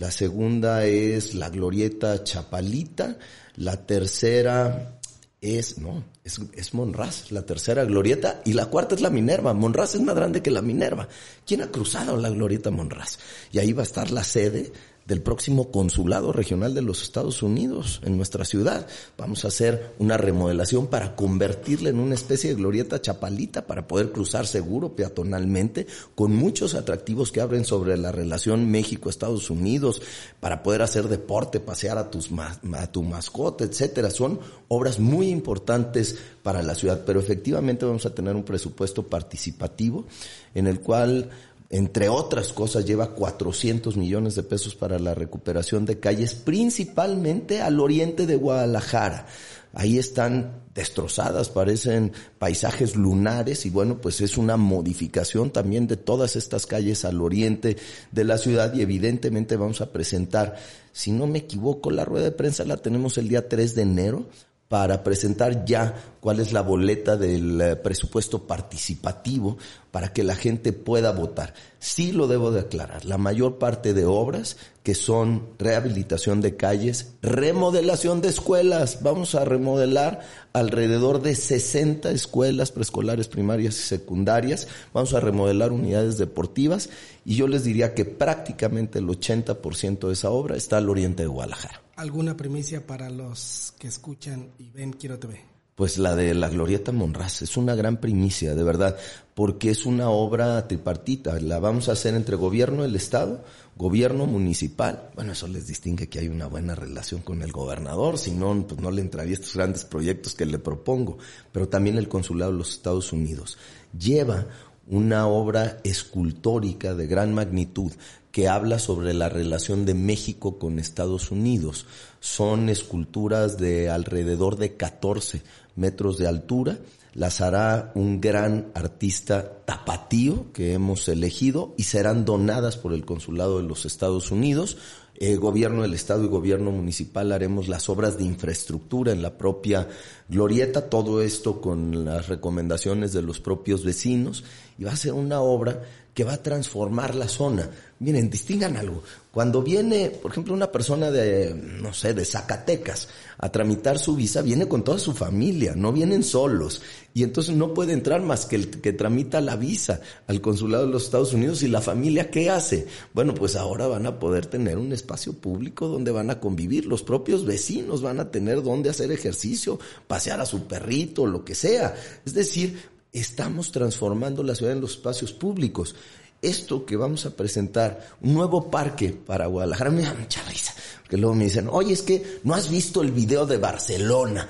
la 0.00 0.10
segunda 0.10 0.86
es 0.86 1.34
la 1.34 1.50
glorieta 1.50 2.24
Chapalita, 2.24 3.18
la 3.56 3.84
tercera 3.84 4.98
es, 5.42 5.76
no, 5.76 6.04
es, 6.24 6.40
es 6.54 6.72
Monraz, 6.72 7.30
la 7.30 7.44
tercera 7.44 7.84
glorieta, 7.84 8.40
y 8.46 8.54
la 8.54 8.64
cuarta 8.64 8.94
es 8.94 9.02
la 9.02 9.10
Minerva. 9.10 9.52
Monraz 9.52 9.96
es 9.96 10.00
más 10.00 10.14
grande 10.14 10.40
que 10.40 10.50
la 10.50 10.62
Minerva. 10.62 11.06
¿Quién 11.46 11.60
ha 11.60 11.70
cruzado 11.70 12.16
la 12.16 12.30
glorieta 12.30 12.70
Monraz? 12.70 13.18
Y 13.52 13.58
ahí 13.58 13.74
va 13.74 13.82
a 13.82 13.84
estar 13.84 14.10
la 14.10 14.24
sede 14.24 14.72
del 15.10 15.22
próximo 15.22 15.72
consulado 15.72 16.32
regional 16.32 16.72
de 16.72 16.82
los 16.82 17.02
Estados 17.02 17.42
Unidos 17.42 18.00
en 18.04 18.16
nuestra 18.16 18.44
ciudad. 18.44 18.86
Vamos 19.18 19.44
a 19.44 19.48
hacer 19.48 19.92
una 19.98 20.16
remodelación 20.16 20.86
para 20.86 21.16
convertirla 21.16 21.88
en 21.88 21.98
una 21.98 22.14
especie 22.14 22.50
de 22.50 22.54
glorieta 22.54 23.02
chapalita 23.02 23.66
para 23.66 23.88
poder 23.88 24.12
cruzar 24.12 24.46
seguro 24.46 24.94
peatonalmente 24.94 25.88
con 26.14 26.36
muchos 26.36 26.76
atractivos 26.76 27.32
que 27.32 27.40
abren 27.40 27.64
sobre 27.64 27.96
la 27.96 28.12
relación 28.12 28.70
México-Estados 28.70 29.50
Unidos 29.50 30.00
para 30.38 30.62
poder 30.62 30.82
hacer 30.82 31.08
deporte, 31.08 31.58
pasear 31.58 31.98
a, 31.98 32.08
tus, 32.08 32.30
a 32.32 32.86
tu 32.92 33.02
mascota, 33.02 33.64
etcétera. 33.64 34.10
Son 34.10 34.38
obras 34.68 35.00
muy 35.00 35.28
importantes 35.30 36.18
para 36.44 36.62
la 36.62 36.76
ciudad, 36.76 37.02
pero 37.04 37.18
efectivamente 37.18 37.84
vamos 37.84 38.06
a 38.06 38.14
tener 38.14 38.36
un 38.36 38.44
presupuesto 38.44 39.02
participativo 39.08 40.06
en 40.54 40.68
el 40.68 40.78
cual 40.78 41.30
entre 41.72 42.08
otras 42.08 42.52
cosas, 42.52 42.84
lleva 42.84 43.14
400 43.14 43.96
millones 43.96 44.34
de 44.34 44.42
pesos 44.42 44.74
para 44.74 44.98
la 44.98 45.14
recuperación 45.14 45.86
de 45.86 46.00
calles, 46.00 46.34
principalmente 46.34 47.62
al 47.62 47.78
oriente 47.78 48.26
de 48.26 48.34
Guadalajara. 48.34 49.26
Ahí 49.72 49.96
están 49.96 50.64
destrozadas, 50.74 51.48
parecen 51.48 52.12
paisajes 52.40 52.96
lunares 52.96 53.66
y 53.66 53.70
bueno, 53.70 54.00
pues 54.00 54.20
es 54.20 54.36
una 54.36 54.56
modificación 54.56 55.52
también 55.52 55.86
de 55.86 55.96
todas 55.96 56.34
estas 56.34 56.66
calles 56.66 57.04
al 57.04 57.20
oriente 57.20 57.76
de 58.10 58.24
la 58.24 58.36
ciudad 58.36 58.74
y 58.74 58.80
evidentemente 58.80 59.56
vamos 59.56 59.80
a 59.80 59.92
presentar, 59.92 60.56
si 60.92 61.12
no 61.12 61.28
me 61.28 61.38
equivoco, 61.38 61.92
la 61.92 62.04
rueda 62.04 62.24
de 62.24 62.32
prensa 62.32 62.64
la 62.64 62.78
tenemos 62.78 63.16
el 63.16 63.28
día 63.28 63.48
3 63.48 63.76
de 63.76 63.82
enero 63.82 64.26
para 64.70 65.02
presentar 65.02 65.64
ya 65.64 65.96
cuál 66.20 66.38
es 66.38 66.52
la 66.52 66.62
boleta 66.62 67.16
del 67.16 67.60
eh, 67.60 67.74
presupuesto 67.74 68.46
participativo. 68.46 69.58
para 69.90 70.12
que 70.12 70.22
la 70.22 70.36
gente 70.36 70.72
pueda 70.72 71.10
votar. 71.10 71.54
Sí 71.80 72.12
lo 72.12 72.28
debo 72.28 72.52
de 72.52 72.60
aclarar, 72.60 73.04
la 73.04 73.18
mayor 73.18 73.58
parte 73.58 73.94
de 73.94 74.04
obras 74.04 74.56
que 74.84 74.94
son 74.94 75.48
rehabilitación 75.58 76.40
de 76.40 76.54
calles, 76.54 77.14
remodelación 77.22 78.20
de 78.20 78.28
escuelas, 78.28 79.02
vamos 79.02 79.34
a 79.34 79.44
remodelar 79.44 80.20
alrededor 80.52 81.20
de 81.20 81.34
60 81.34 82.12
escuelas 82.12 82.70
preescolares, 82.70 83.26
primarias 83.26 83.74
y 83.74 83.82
secundarias, 83.82 84.68
vamos 84.94 85.12
a 85.14 85.20
remodelar 85.20 85.72
unidades 85.72 86.16
deportivas 86.16 86.88
y 87.24 87.34
yo 87.34 87.48
les 87.48 87.64
diría 87.64 87.92
que 87.92 88.04
prácticamente 88.04 89.00
el 89.00 89.08
80% 89.08 90.06
de 90.06 90.12
esa 90.12 90.30
obra 90.30 90.56
está 90.56 90.76
al 90.76 90.88
oriente 90.88 91.24
de 91.24 91.28
Guadalajara. 91.28 91.82
¿Alguna 92.00 92.34
primicia 92.34 92.86
para 92.86 93.10
los 93.10 93.74
que 93.78 93.86
escuchan 93.86 94.52
y 94.58 94.70
ven 94.70 94.94
Quiero 94.94 95.18
TV? 95.18 95.38
Pues 95.74 95.98
la 95.98 96.16
de 96.16 96.32
la 96.32 96.48
Glorieta 96.48 96.92
Monraz 96.92 97.42
es 97.42 97.58
una 97.58 97.74
gran 97.74 97.98
primicia, 97.98 98.54
de 98.54 98.62
verdad, 98.62 98.96
porque 99.34 99.68
es 99.68 99.84
una 99.84 100.08
obra 100.08 100.66
tripartita. 100.66 101.38
La 101.40 101.58
vamos 101.58 101.90
a 101.90 101.92
hacer 101.92 102.14
entre 102.14 102.36
gobierno 102.36 102.84
del 102.84 102.96
Estado, 102.96 103.44
gobierno 103.76 104.24
municipal. 104.24 105.10
Bueno, 105.14 105.32
eso 105.32 105.46
les 105.46 105.66
distingue 105.66 106.08
que 106.08 106.20
hay 106.20 106.28
una 106.28 106.46
buena 106.46 106.74
relación 106.74 107.20
con 107.20 107.42
el 107.42 107.52
gobernador, 107.52 108.16
si 108.16 108.30
no, 108.30 108.66
pues 108.66 108.80
no 108.80 108.90
le 108.90 109.02
entraría 109.02 109.34
estos 109.34 109.54
grandes 109.54 109.84
proyectos 109.84 110.34
que 110.34 110.46
le 110.46 110.58
propongo. 110.58 111.18
Pero 111.52 111.68
también 111.68 111.98
el 111.98 112.08
Consulado 112.08 112.50
de 112.50 112.56
los 112.56 112.72
Estados 112.72 113.12
Unidos 113.12 113.58
lleva 113.92 114.46
una 114.86 115.26
obra 115.26 115.78
escultórica 115.84 116.94
de 116.94 117.06
gran 117.06 117.34
magnitud 117.34 117.92
que 118.40 118.48
habla 118.48 118.78
sobre 118.78 119.12
la 119.12 119.28
relación 119.28 119.84
de 119.84 119.92
México 119.92 120.58
con 120.58 120.78
Estados 120.78 121.30
Unidos. 121.30 121.84
Son 122.20 122.70
esculturas 122.70 123.58
de 123.58 123.90
alrededor 123.90 124.56
de 124.56 124.78
14 124.78 125.42
metros 125.76 126.16
de 126.16 126.26
altura. 126.26 126.78
Las 127.12 127.42
hará 127.42 127.92
un 127.94 128.18
gran 128.18 128.68
artista 128.72 129.58
tapatío 129.66 130.50
que 130.54 130.72
hemos 130.72 131.06
elegido 131.10 131.74
y 131.76 131.82
serán 131.82 132.24
donadas 132.24 132.78
por 132.78 132.94
el 132.94 133.04
Consulado 133.04 133.58
de 133.58 133.68
los 133.68 133.84
Estados 133.84 134.30
Unidos. 134.30 134.78
Eh, 135.16 135.36
gobierno 135.36 135.82
del 135.82 135.92
Estado 135.92 136.24
y 136.24 136.28
gobierno 136.28 136.70
municipal 136.70 137.32
haremos 137.32 137.68
las 137.68 137.90
obras 137.90 138.16
de 138.16 138.24
infraestructura 138.24 139.12
en 139.12 139.20
la 139.20 139.36
propia 139.36 139.86
glorieta, 140.30 140.88
todo 140.88 141.20
esto 141.20 141.60
con 141.60 142.06
las 142.06 142.28
recomendaciones 142.28 143.12
de 143.12 143.20
los 143.20 143.38
propios 143.38 143.84
vecinos 143.84 144.44
y 144.78 144.84
va 144.84 144.92
a 144.92 144.96
ser 144.96 145.12
una 145.12 145.42
obra 145.42 145.82
que 146.20 146.24
va 146.24 146.34
a 146.34 146.42
transformar 146.42 147.14
la 147.14 147.28
zona. 147.28 147.70
Miren, 148.00 148.28
distingan 148.28 148.76
algo. 148.76 149.02
Cuando 149.32 149.62
viene, 149.62 150.10
por 150.10 150.30
ejemplo, 150.30 150.52
una 150.52 150.70
persona 150.70 151.10
de, 151.10 151.54
no 151.54 151.94
sé, 151.94 152.12
de 152.12 152.26
Zacatecas 152.26 153.08
a 153.38 153.50
tramitar 153.50 153.98
su 153.98 154.16
visa, 154.16 154.42
viene 154.42 154.68
con 154.68 154.84
toda 154.84 154.98
su 154.98 155.14
familia, 155.14 155.72
no 155.74 155.94
vienen 155.94 156.22
solos. 156.22 156.82
Y 157.14 157.22
entonces 157.22 157.56
no 157.56 157.72
puede 157.72 157.94
entrar 157.94 158.20
más 158.20 158.44
que 158.44 158.56
el 158.56 158.68
que 158.68 158.92
tramita 158.92 159.40
la 159.40 159.56
visa 159.56 160.02
al 160.26 160.42
consulado 160.42 160.84
de 160.84 160.92
los 160.92 161.04
Estados 161.04 161.32
Unidos. 161.32 161.62
¿Y 161.62 161.68
la 161.68 161.80
familia 161.80 162.30
qué 162.30 162.50
hace? 162.50 162.86
Bueno, 163.14 163.32
pues 163.32 163.56
ahora 163.56 163.86
van 163.86 164.04
a 164.04 164.18
poder 164.18 164.44
tener 164.44 164.76
un 164.76 164.92
espacio 164.92 165.32
público 165.32 165.88
donde 165.88 166.10
van 166.10 166.28
a 166.28 166.38
convivir. 166.38 166.84
Los 166.84 167.02
propios 167.02 167.46
vecinos 167.46 168.02
van 168.02 168.20
a 168.20 168.30
tener 168.30 168.62
donde 168.62 168.90
hacer 168.90 169.10
ejercicio, 169.10 169.80
pasear 170.06 170.38
a 170.42 170.44
su 170.44 170.64
perrito, 170.64 171.26
lo 171.26 171.46
que 171.46 171.54
sea. 171.54 171.94
Es 172.26 172.34
decir, 172.34 172.99
estamos 173.12 173.72
transformando 173.72 174.42
la 174.42 174.54
ciudad 174.54 174.74
en 174.74 174.80
los 174.80 174.92
espacios 174.92 175.32
públicos. 175.32 175.94
Esto 176.42 176.86
que 176.86 176.96
vamos 176.96 177.26
a 177.26 177.36
presentar, 177.36 178.08
un 178.22 178.34
nuevo 178.34 178.70
parque 178.70 179.10
para 179.10 179.46
Guadalajara, 179.46 179.90
me 179.90 180.02
da 180.02 180.14
mucha 180.14 180.42
risa, 180.44 180.74
porque 181.02 181.18
luego 181.18 181.34
me 181.34 181.44
dicen, 181.44 181.68
oye, 181.70 181.92
es 181.92 182.02
que 182.02 182.40
no 182.44 182.54
has 182.54 182.70
visto 182.70 183.02
el 183.02 183.10
video 183.10 183.44
de 183.44 183.58
Barcelona 183.58 184.48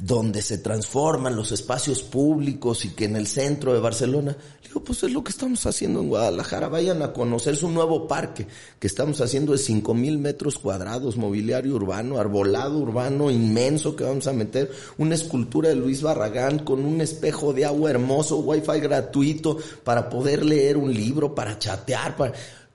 donde 0.00 0.42
se 0.42 0.58
transforman 0.58 1.36
los 1.36 1.52
espacios 1.52 2.02
públicos 2.02 2.84
y 2.84 2.90
que 2.90 3.04
en 3.04 3.14
el 3.14 3.26
centro 3.26 3.72
de 3.72 3.80
Barcelona, 3.80 4.36
digo, 4.64 4.82
pues 4.82 5.02
es 5.02 5.12
lo 5.12 5.22
que 5.22 5.30
estamos 5.30 5.64
haciendo 5.66 6.00
en 6.00 6.08
Guadalajara, 6.08 6.68
vayan 6.68 7.02
a 7.02 7.12
conocer 7.12 7.56
su 7.56 7.70
nuevo 7.70 8.08
parque 8.08 8.46
que 8.80 8.86
estamos 8.86 9.20
haciendo 9.20 9.52
de 9.52 9.58
cinco 9.58 9.94
mil 9.94 10.18
metros 10.18 10.58
cuadrados, 10.58 11.16
mobiliario 11.16 11.74
urbano, 11.74 12.18
arbolado 12.18 12.78
urbano 12.78 13.30
inmenso 13.30 13.94
que 13.94 14.04
vamos 14.04 14.26
a 14.26 14.32
meter, 14.32 14.72
una 14.98 15.14
escultura 15.14 15.68
de 15.68 15.76
Luis 15.76 16.02
Barragán 16.02 16.60
con 16.60 16.84
un 16.84 17.00
espejo 17.00 17.52
de 17.52 17.66
agua 17.66 17.90
hermoso, 17.90 18.38
wifi 18.38 18.80
gratuito 18.80 19.58
para 19.84 20.08
poder 20.08 20.44
leer 20.44 20.78
un 20.78 20.92
libro, 20.92 21.34
para 21.34 21.58
chatear, 21.58 22.16
para 22.16 22.32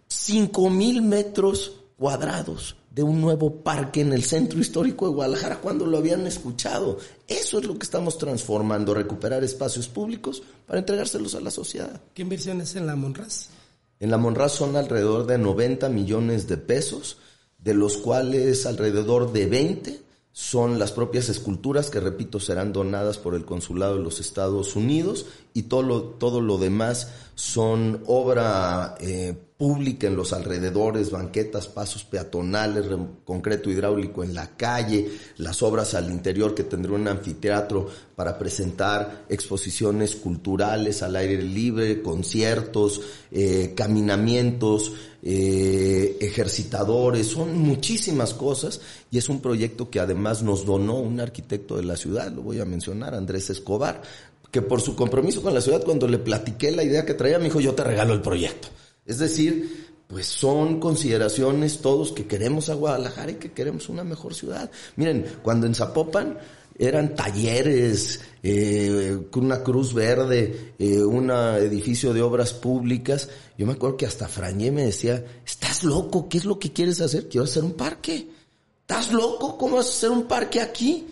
cinco 0.08 0.70
mil 0.70 1.02
metros 1.02 1.74
cuadrados 1.98 2.76
de 2.98 3.04
un 3.04 3.22
nuevo 3.22 3.62
parque 3.62 4.02
en 4.02 4.12
el 4.12 4.24
centro 4.24 4.60
histórico 4.60 5.06
de 5.06 5.14
Guadalajara 5.14 5.62
cuando 5.62 5.86
lo 5.86 6.00
habían 6.00 6.26
escuchado. 6.26 6.98
Eso 7.28 7.60
es 7.60 7.66
lo 7.66 7.78
que 7.78 7.84
estamos 7.84 8.18
transformando, 8.18 8.96
recuperar 8.96 9.44
espacios 9.44 9.88
públicos 9.88 10.42
para 10.66 10.80
entregárselos 10.80 11.36
a 11.36 11.40
la 11.40 11.52
sociedad. 11.52 12.02
¿Qué 12.16 12.24
inversiones 12.24 12.76
en 12.76 12.88
la 12.88 12.96
Monraz? 12.96 13.50
En 14.00 14.10
la 14.10 14.18
Monraz 14.18 14.54
son 14.54 14.76
alrededor 14.76 15.28
de 15.28 15.38
90 15.38 15.90
millones 15.90 16.48
de 16.48 16.58
pesos, 16.58 17.20
de 17.60 17.76
los 17.76 17.98
cuales 17.98 18.66
alrededor 18.66 19.32
de 19.32 19.46
20 19.46 20.02
son 20.32 20.80
las 20.80 20.92
propias 20.92 21.30
esculturas 21.30 21.92
que, 21.92 22.00
repito, 22.00 22.40
serán 22.40 22.74
donadas 22.74 23.20
por 23.20 23.36
el 23.36 23.46
Consulado 23.46 23.98
de 23.98 24.04
los 24.04 24.20
Estados 24.20 24.76
Unidos 24.76 25.28
y 25.54 25.64
todo 25.64 25.84
lo, 25.84 26.02
todo 26.02 26.42
lo 26.42 26.58
demás 26.58 27.12
son 27.36 28.02
obra 28.08 28.96
eh, 29.00 29.36
pública 29.58 30.06
en 30.06 30.16
los 30.16 30.34
alrededores, 30.34 31.10
banquetas, 31.10 31.68
pasos 31.68 32.04
peatonales, 32.04 32.86
concreto 33.26 33.72
hidráulico 33.72 34.24
en 34.24 34.36
la 34.36 34.56
calle, 34.56 35.10
las 35.38 35.64
obras 35.64 35.96
al 35.96 36.12
interior 36.12 36.54
que 36.54 36.64
tendrá 36.64 36.94
un 36.94 37.08
anfiteatro 37.08 37.88
para 38.16 38.38
presentar 38.38 39.26
exposiciones 39.30 40.16
culturales 40.16 41.02
al 41.02 41.16
aire 41.16 41.42
libre, 41.42 42.04
conciertos, 42.04 43.02
eh, 43.32 43.74
caminamientos, 43.76 44.94
eh, 45.24 46.18
ejercitadores, 46.22 47.26
son 47.26 47.58
muchísimas 47.58 48.36
cosas 48.36 48.80
y 49.10 49.18
es 49.18 49.28
un 49.28 49.42
proyecto 49.42 49.90
que 49.90 50.00
además 50.00 50.44
nos 50.44 50.68
donó 50.68 51.00
un 51.00 51.20
arquitecto 51.20 51.78
de 51.78 51.84
la 51.84 51.98
ciudad, 51.98 52.32
lo 52.32 52.44
voy 52.44 52.60
a 52.60 52.66
mencionar, 52.66 53.16
Andrés 53.16 53.50
Escobar, 53.50 54.04
que 54.52 54.62
por 54.62 54.82
su 54.82 54.96
compromiso 54.96 55.42
con 55.42 55.56
la 55.56 55.62
ciudad, 55.62 55.84
cuando 55.84 56.08
le 56.08 56.20
platiqué 56.20 56.72
la 56.72 56.84
idea 56.84 57.06
que 57.06 57.16
traía, 57.16 57.40
me 57.40 57.46
dijo, 57.46 57.60
yo 57.60 57.74
te 57.74 57.84
regalo 57.84 58.14
el 58.14 58.22
proyecto. 58.22 58.68
Es 59.08 59.20
decir, 59.20 59.88
pues 60.08 60.28
son 60.28 60.80
consideraciones 60.80 61.80
todos 61.80 62.12
que 62.12 62.28
queremos 62.28 62.70
a 62.70 62.76
Guadalajara 62.76 63.32
y 63.32 63.36
que 63.36 63.52
queremos 63.52 63.90
una 63.90 64.04
mejor 64.04 64.36
ciudad. 64.36 64.70
Miren, 64.96 65.26
cuando 65.42 65.66
en 65.66 65.76
Zapopan 65.76 66.38
eran 66.78 67.16
talleres, 67.16 68.22
eh, 68.44 69.18
una 69.34 69.64
cruz 69.64 69.94
verde, 69.94 70.74
eh, 70.78 71.02
un 71.02 71.32
edificio 71.32 72.14
de 72.14 72.22
obras 72.22 72.54
públicas, 72.54 73.30
yo 73.58 73.66
me 73.66 73.74
acuerdo 73.74 73.98
que 73.98 74.06
hasta 74.06 74.28
Frañé 74.28 74.72
me 74.72 74.86
decía, 74.86 75.26
¿estás 75.46 75.84
loco? 75.84 76.30
¿Qué 76.30 76.38
es 76.38 76.46
lo 76.46 76.60
que 76.60 76.72
quieres 76.72 77.02
hacer? 77.02 77.28
Quiero 77.28 77.46
hacer 77.46 77.64
un 77.64 77.74
parque. 77.74 78.30
¿Estás 78.82 79.12
loco? 79.12 79.58
¿Cómo 79.58 79.78
vas 79.78 79.88
a 79.88 79.90
hacer 79.90 80.12
un 80.12 80.28
parque 80.28 80.62
aquí? 80.62 81.08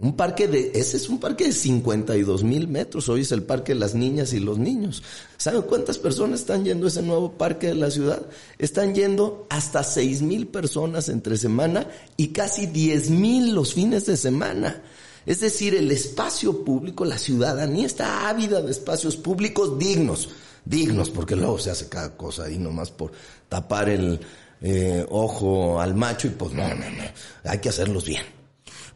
Un 0.00 0.16
parque 0.16 0.48
de, 0.48 0.72
ese 0.74 0.96
es 0.96 1.10
un 1.10 1.20
parque 1.20 1.44
de 1.44 1.52
52 1.52 2.42
mil 2.42 2.68
metros. 2.68 3.10
Hoy 3.10 3.20
es 3.20 3.32
el 3.32 3.42
parque 3.42 3.74
de 3.74 3.80
las 3.80 3.94
niñas 3.94 4.32
y 4.32 4.40
los 4.40 4.58
niños. 4.58 5.02
¿Saben 5.36 5.60
cuántas 5.62 5.98
personas 5.98 6.40
están 6.40 6.64
yendo 6.64 6.86
a 6.86 6.88
ese 6.88 7.02
nuevo 7.02 7.32
parque 7.32 7.66
de 7.66 7.74
la 7.74 7.90
ciudad? 7.90 8.22
Están 8.58 8.94
yendo 8.94 9.46
hasta 9.50 9.82
6 9.82 10.22
mil 10.22 10.46
personas 10.46 11.10
entre 11.10 11.36
semana 11.36 11.86
y 12.16 12.28
casi 12.28 12.64
10 12.66 13.10
mil 13.10 13.54
los 13.54 13.74
fines 13.74 14.06
de 14.06 14.16
semana. 14.16 14.82
Es 15.26 15.40
decir, 15.40 15.74
el 15.74 15.90
espacio 15.90 16.64
público, 16.64 17.04
la 17.04 17.18
ciudadanía 17.18 17.84
está 17.84 18.30
ávida 18.30 18.62
de 18.62 18.70
espacios 18.70 19.16
públicos 19.16 19.78
dignos. 19.78 20.30
Dignos, 20.64 21.10
porque 21.10 21.36
luego 21.36 21.58
se 21.58 21.72
hace 21.72 21.90
cada 21.90 22.16
cosa 22.16 22.44
ahí 22.44 22.56
nomás 22.56 22.90
por 22.90 23.12
tapar 23.50 23.90
el 23.90 24.18
eh, 24.62 25.04
ojo 25.10 25.78
al 25.78 25.94
macho 25.94 26.26
y 26.26 26.30
pues 26.30 26.54
no, 26.54 26.66
no, 26.68 26.90
no. 26.90 27.04
Hay 27.44 27.58
que 27.58 27.68
hacerlos 27.68 28.06
bien. 28.06 28.39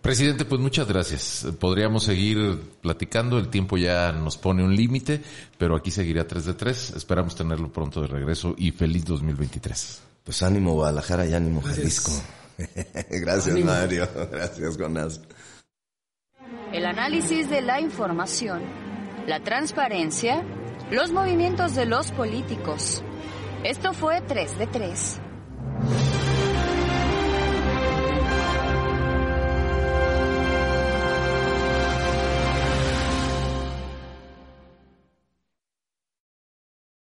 Presidente, 0.05 0.45
pues 0.45 0.61
muchas 0.61 0.87
gracias. 0.87 1.47
Podríamos 1.59 2.05
seguir 2.05 2.61
platicando, 2.83 3.39
el 3.39 3.49
tiempo 3.49 3.79
ya 3.79 4.13
nos 4.13 4.37
pone 4.37 4.63
un 4.63 4.77
límite, 4.77 5.23
pero 5.57 5.75
aquí 5.75 5.91
seguirá 5.91 6.27
3 6.27 6.45
de 6.45 6.53
3. 6.53 6.91
Esperamos 6.91 7.35
tenerlo 7.35 7.73
pronto 7.73 8.03
de 8.03 8.09
regreso 8.09 8.55
y 8.59 8.71
feliz 8.71 9.07
2023. 9.07 10.03
Pues 10.23 10.43
ánimo 10.43 10.75
Guadalajara 10.75 11.25
y 11.25 11.33
ánimo 11.33 11.63
Jalisco. 11.63 12.13
gracias 13.09 13.59
Mario, 13.65 14.07
gracias 14.31 14.77
Jonás. 14.77 15.23
El 16.71 16.85
análisis 16.85 17.49
de 17.49 17.63
la 17.63 17.81
información, 17.81 18.61
la 19.27 19.43
transparencia, 19.43 20.45
los 20.91 21.13
movimientos 21.13 21.75
de 21.75 21.87
los 21.87 22.11
políticos. 22.11 23.03
Esto 23.65 23.95
fue 23.95 24.21
3 24.21 24.59
de 24.59 24.67
3. 24.67 25.21